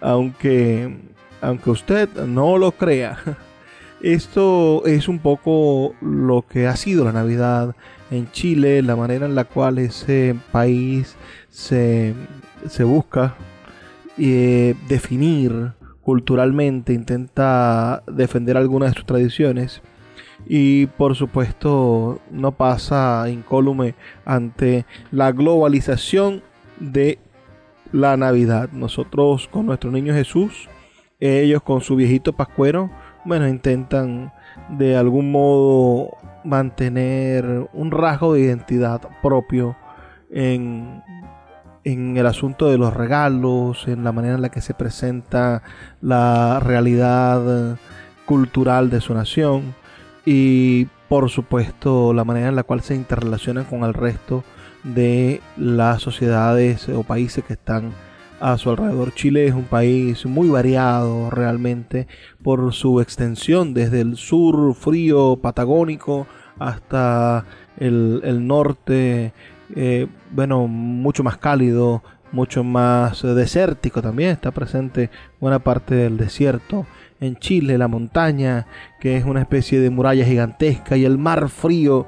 Aunque, 0.00 0.96
aunque 1.42 1.70
usted 1.70 2.08
no 2.24 2.56
lo 2.56 2.70
crea. 2.70 3.18
Esto 4.00 4.86
es 4.86 5.08
un 5.08 5.18
poco 5.18 5.94
lo 6.00 6.44
que 6.48 6.66
ha 6.66 6.76
sido 6.76 7.04
la 7.04 7.12
Navidad 7.12 7.74
en 8.10 8.30
Chile, 8.30 8.82
la 8.82 8.94
manera 8.94 9.26
en 9.26 9.34
la 9.34 9.44
cual 9.44 9.78
ese 9.78 10.36
país 10.52 11.16
se, 11.50 12.14
se 12.68 12.84
busca 12.84 13.34
eh, 14.16 14.74
definir 14.88 15.72
culturalmente, 16.02 16.92
intenta 16.92 18.02
defender 18.06 18.56
algunas 18.56 18.90
de 18.90 18.96
sus 18.96 19.06
tradiciones 19.06 19.82
y 20.46 20.86
por 20.86 21.14
supuesto 21.16 22.20
no 22.30 22.52
pasa 22.52 23.28
incólume 23.28 23.94
ante 24.24 24.86
la 25.10 25.32
globalización 25.32 26.42
de 26.80 27.18
la 27.92 28.16
Navidad. 28.16 28.70
Nosotros 28.72 29.48
con 29.48 29.66
nuestro 29.66 29.90
niño 29.90 30.14
Jesús, 30.14 30.68
ellos 31.20 31.62
con 31.62 31.80
su 31.80 31.96
viejito 31.96 32.32
pascuero, 32.32 32.90
bueno, 33.24 33.48
intentan 33.48 34.32
de 34.70 34.96
algún 34.96 35.30
modo 35.30 36.10
mantener 36.44 37.68
un 37.72 37.90
rasgo 37.90 38.34
de 38.34 38.40
identidad 38.40 39.02
propio 39.22 39.76
en, 40.30 41.02
en 41.84 42.16
el 42.16 42.26
asunto 42.26 42.70
de 42.70 42.78
los 42.78 42.94
regalos, 42.94 43.88
en 43.88 44.04
la 44.04 44.12
manera 44.12 44.34
en 44.34 44.42
la 44.42 44.50
que 44.50 44.60
se 44.60 44.74
presenta 44.74 45.62
la 46.00 46.60
realidad 46.60 47.76
cultural 48.26 48.90
de 48.90 49.00
su 49.00 49.14
nación 49.14 49.74
y 50.24 50.86
por 51.08 51.30
supuesto 51.30 52.12
la 52.12 52.24
manera 52.24 52.48
en 52.48 52.56
la 52.56 52.62
cual 52.62 52.82
se 52.82 52.94
interrelacionan 52.94 53.64
con 53.64 53.84
el 53.84 53.94
resto 53.94 54.44
de 54.84 55.40
las 55.56 56.02
sociedades 56.02 56.88
o 56.88 57.02
países 57.02 57.44
que 57.44 57.54
están 57.54 57.92
a 58.40 58.56
su 58.58 58.70
alrededor. 58.70 59.14
Chile 59.14 59.46
es 59.46 59.54
un 59.54 59.64
país 59.64 60.24
muy 60.26 60.48
variado 60.48 61.30
realmente 61.30 62.06
por 62.42 62.72
su 62.72 63.00
extensión 63.00 63.74
desde 63.74 64.00
el 64.00 64.16
sur 64.16 64.74
frío 64.74 65.36
patagónico 65.36 66.26
hasta 66.58 67.44
el, 67.78 68.20
el 68.24 68.46
norte, 68.46 69.32
eh, 69.74 70.06
bueno, 70.32 70.66
mucho 70.66 71.22
más 71.22 71.36
cálido, 71.36 72.02
mucho 72.32 72.64
más 72.64 73.22
desértico 73.22 74.02
también, 74.02 74.30
está 74.30 74.50
presente 74.50 75.10
buena 75.40 75.58
parte 75.60 75.94
del 75.94 76.16
desierto. 76.16 76.86
En 77.20 77.36
Chile, 77.36 77.78
la 77.78 77.88
montaña, 77.88 78.66
que 79.00 79.16
es 79.16 79.24
una 79.24 79.40
especie 79.40 79.80
de 79.80 79.90
muralla 79.90 80.24
gigantesca, 80.24 80.96
y 80.96 81.04
el 81.04 81.18
mar 81.18 81.48
frío 81.48 82.06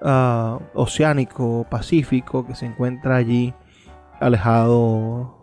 uh, 0.00 0.58
oceánico, 0.74 1.66
pacífico, 1.68 2.46
que 2.46 2.54
se 2.54 2.66
encuentra 2.66 3.16
allí 3.16 3.52
alejado 4.20 5.37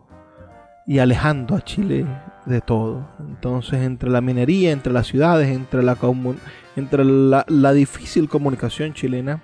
y 0.88 1.00
alejando 1.00 1.56
a 1.56 1.62
Chile 1.62 2.06
de 2.46 2.62
todo. 2.62 3.08
Entonces, 3.20 3.82
entre 3.82 4.10
la 4.10 4.22
minería, 4.22 4.72
entre 4.72 4.94
las 4.94 5.08
ciudades, 5.08 5.50
entre 5.50 5.84
la, 5.84 5.98
entre 6.76 7.04
la, 7.06 7.74
difícil 7.74 8.30
comunicación 8.30 8.94
chilena, 8.94 9.42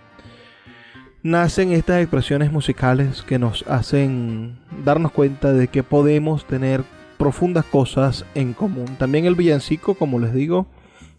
nacen 1.23 1.71
estas 1.71 2.01
expresiones 2.01 2.51
musicales 2.51 3.23
que 3.23 3.39
nos 3.39 3.63
hacen 3.67 4.59
darnos 4.83 5.11
cuenta 5.11 5.53
de 5.53 5.67
que 5.67 5.83
podemos 5.83 6.45
tener 6.45 6.83
profundas 7.17 7.65
cosas 7.65 8.25
en 8.35 8.53
común. 8.53 8.85
También 8.97 9.25
el 9.25 9.35
villancico, 9.35 9.95
como 9.95 10.19
les 10.19 10.33
digo, 10.33 10.67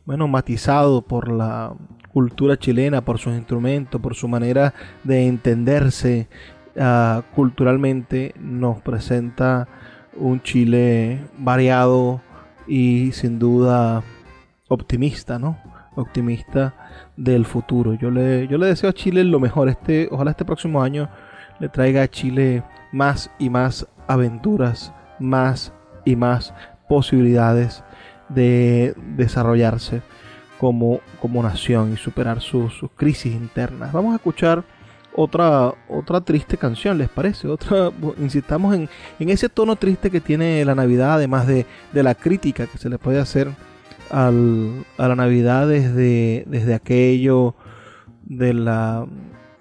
bueno, 0.05 0.27
matizado 0.29 1.03
por 1.03 1.31
la 1.31 1.75
cultura 2.13 2.57
chilena, 2.57 3.05
por 3.05 3.19
sus 3.19 3.35
instrumentos, 3.35 4.01
por 4.01 4.15
su 4.15 4.29
manera 4.29 4.75
de 5.05 5.27
entenderse 5.27 6.29
uh, 6.77 7.23
culturalmente, 7.35 8.35
nos 8.39 8.83
presenta 8.83 9.69
un 10.17 10.43
Chile 10.43 11.21
variado 11.39 12.21
y 12.67 13.13
sin 13.13 13.39
duda 13.39 14.03
optimista, 14.69 15.39
¿no? 15.39 15.59
Optimista 15.95 16.75
del 17.17 17.45
futuro. 17.45 17.95
Yo 17.95 18.11
le, 18.11 18.49
yo 18.49 18.59
le 18.59 18.67
deseo 18.67 18.91
a 18.91 18.95
Chile 18.95 19.25
lo 19.25 19.41
mejor. 19.41 19.69
Este, 19.69 20.09
ojalá 20.11 20.31
este 20.31 20.45
próximo 20.45 20.83
año 20.83 21.09
le 21.59 21.69
traiga 21.69 22.03
a 22.03 22.09
Chile 22.09 22.63
más 22.93 23.31
y 23.39 23.51
más 23.51 23.87
aventuras, 24.07 24.93
más 25.19 25.73
y 26.05 26.17
más 26.17 26.55
posibilidades 26.89 27.85
de 28.29 28.95
desarrollarse 29.17 30.03
como, 30.59 31.01
como 31.21 31.43
nación 31.43 31.93
y 31.93 31.97
superar 31.97 32.41
sus, 32.41 32.75
sus 32.75 32.91
crisis 32.93 33.35
internas. 33.35 33.93
Vamos 33.93 34.13
a 34.13 34.17
escuchar 34.17 34.65
otra, 35.15 35.75
otra 35.89 36.21
triste 36.21 36.57
canción, 36.57 36.99
¿les 36.99 37.09
parece? 37.09 37.49
Otra, 37.49 37.91
insistamos 38.19 38.75
en, 38.75 38.89
en 39.19 39.29
ese 39.29 39.49
tono 39.49 39.77
triste 39.77 40.11
que 40.11 40.21
tiene 40.21 40.65
la 40.65 40.75
Navidad, 40.75 41.15
además 41.15 41.47
de, 41.47 41.67
de 41.93 42.03
la 42.03 42.15
crítica 42.15 42.67
que 42.67 42.79
se 42.79 42.89
le 42.89 42.99
puede 42.99 43.19
hacer 43.19 43.49
al, 44.11 44.85
a 44.99 45.09
la 45.09 45.17
Navidad 45.17 45.69
desde, 45.69 46.45
desde 46.47 46.75
aquello 46.75 47.55
de 48.25 48.55
la 48.55 49.07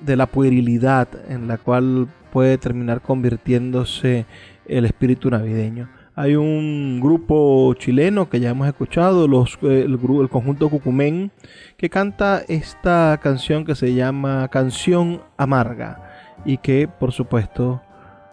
de 0.01 0.15
la 0.15 0.25
puerilidad 0.25 1.07
en 1.29 1.47
la 1.47 1.57
cual 1.57 2.07
puede 2.31 2.57
terminar 2.57 3.01
convirtiéndose 3.01 4.25
el 4.65 4.85
espíritu 4.85 5.29
navideño. 5.29 5.89
Hay 6.13 6.35
un 6.35 6.99
grupo 6.99 7.73
chileno 7.75 8.29
que 8.29 8.39
ya 8.39 8.49
hemos 8.49 8.67
escuchado, 8.67 9.27
los, 9.27 9.57
eh, 9.61 9.85
el, 9.85 9.93
el 9.93 10.29
conjunto 10.29 10.69
Cucumén, 10.69 11.31
que 11.77 11.89
canta 11.89 12.43
esta 12.47 13.19
canción 13.23 13.63
que 13.63 13.75
se 13.75 13.93
llama 13.93 14.49
Canción 14.49 15.21
Amarga 15.37 16.11
y 16.43 16.57
que 16.57 16.87
por 16.87 17.13
supuesto 17.13 17.81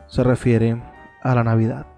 se 0.09 0.25
refiere 0.25 0.83
a 1.23 1.35
la 1.35 1.45
Navidad. 1.45 1.98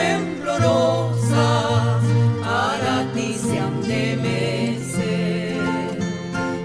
Temblorosas 0.00 2.02
para 2.44 2.94
ti 3.14 3.28
se 3.34 3.58
han 3.58 3.76
de 3.82 4.04
mecer. 4.26 5.60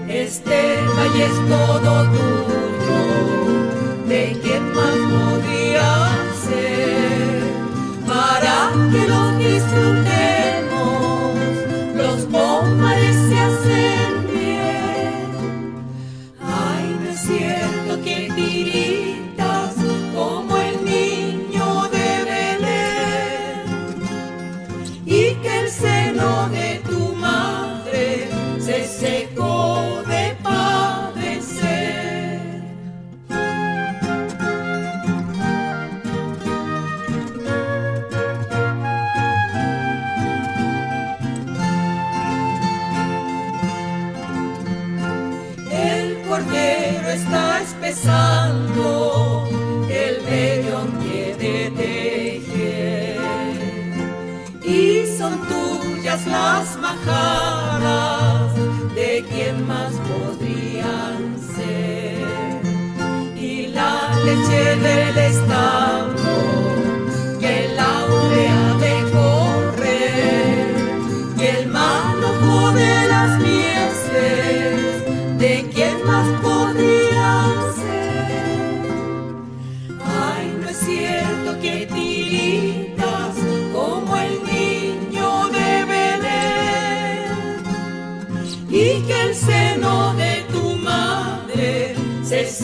Este 0.08 0.58
valle 0.96 1.24
es 1.30 1.38
todo 1.54 1.92
tuyo, 2.14 3.02
¿de 4.08 4.22
quién 4.42 4.64
más 4.76 4.96
podría 5.12 5.88
ser? 6.46 7.38
Para 8.06 8.56
que 8.92 9.02
lo 9.12 9.22
disfrutemos, 9.38 10.05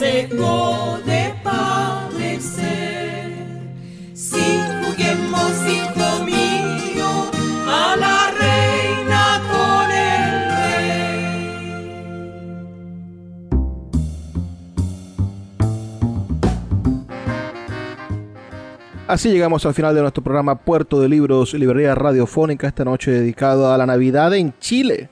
secó 0.02 0.98
de 1.06 1.32
padecer. 1.44 3.30
Si 4.14 4.60
juguemos, 4.82 5.52
hijo 5.64 6.24
mío, 6.24 7.30
a 7.68 7.94
la 7.96 8.32
reina 8.42 9.24
con 9.52 9.90
el 9.92 10.32
rey. 10.50 11.22
Así 19.06 19.30
llegamos 19.30 19.64
al 19.66 19.74
final 19.74 19.94
de 19.94 20.00
nuestro 20.00 20.24
programa 20.24 20.56
Puerto 20.56 21.00
de 21.00 21.08
Libros, 21.08 21.54
Librería 21.54 21.94
Radiofónica, 21.94 22.66
esta 22.66 22.84
noche 22.84 23.12
dedicado 23.12 23.72
a 23.72 23.78
la 23.78 23.86
Navidad 23.86 24.34
en 24.34 24.52
Chile. 24.58 25.10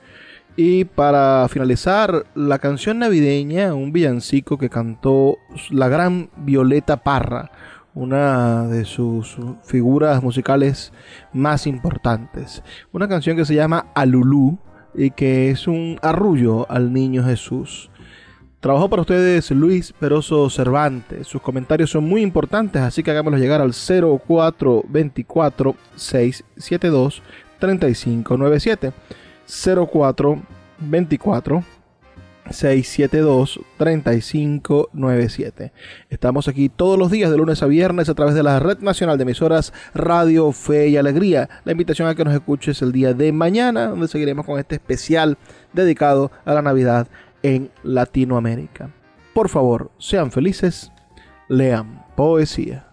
Y 0.55 0.85
para 0.85 1.47
finalizar, 1.49 2.25
la 2.35 2.59
canción 2.59 2.99
navideña, 2.99 3.73
un 3.73 3.93
villancico 3.93 4.57
que 4.57 4.69
cantó 4.69 5.37
la 5.69 5.87
gran 5.87 6.29
Violeta 6.35 6.97
Parra, 6.97 7.51
una 7.93 8.67
de 8.67 8.85
sus 8.85 9.37
figuras 9.63 10.21
musicales 10.21 10.91
más 11.33 11.67
importantes. 11.67 12.63
Una 12.91 13.07
canción 13.07 13.37
que 13.37 13.45
se 13.45 13.55
llama 13.55 13.87
Alulú 13.95 14.59
y 14.93 15.11
que 15.11 15.51
es 15.51 15.67
un 15.67 15.97
arrullo 16.01 16.69
al 16.69 16.91
niño 16.91 17.23
Jesús. 17.23 17.89
Trabajó 18.59 18.89
para 18.89 19.01
ustedes 19.01 19.49
Luis 19.51 19.93
Peroso 19.93 20.49
Cervantes. 20.49 21.27
Sus 21.27 21.41
comentarios 21.41 21.89
son 21.89 22.03
muy 22.03 22.21
importantes, 22.21 22.81
así 22.81 23.01
que 23.01 23.09
hagámoslos 23.09 23.41
llegar 23.41 23.61
al 23.61 23.73
0424 23.73 25.75
672 25.95 27.23
3597. 27.57 28.91
0424 29.47 31.63
672 32.49 33.59
3597. 33.77 35.71
Estamos 36.09 36.47
aquí 36.47 36.69
todos 36.69 36.97
los 36.97 37.11
días 37.11 37.31
de 37.31 37.37
lunes 37.37 37.61
a 37.63 37.67
viernes 37.67 38.09
a 38.09 38.15
través 38.15 38.35
de 38.35 38.43
la 38.43 38.59
Red 38.59 38.79
Nacional 38.79 39.17
de 39.17 39.23
Emisoras 39.23 39.73
Radio 39.93 40.51
Fe 40.51 40.89
y 40.89 40.97
Alegría. 40.97 41.49
La 41.63 41.71
invitación 41.71 42.07
a 42.07 42.15
que 42.15 42.25
nos 42.25 42.33
escuches 42.33 42.81
el 42.81 42.91
día 42.91 43.13
de 43.13 43.31
mañana, 43.31 43.87
donde 43.87 44.07
seguiremos 44.07 44.45
con 44.45 44.59
este 44.59 44.75
especial 44.75 45.37
dedicado 45.73 46.31
a 46.45 46.53
la 46.53 46.61
Navidad 46.61 47.07
en 47.43 47.71
Latinoamérica. 47.83 48.91
Por 49.33 49.49
favor, 49.49 49.91
sean 49.97 50.31
felices, 50.31 50.91
lean 51.47 52.05
poesía. 52.15 52.87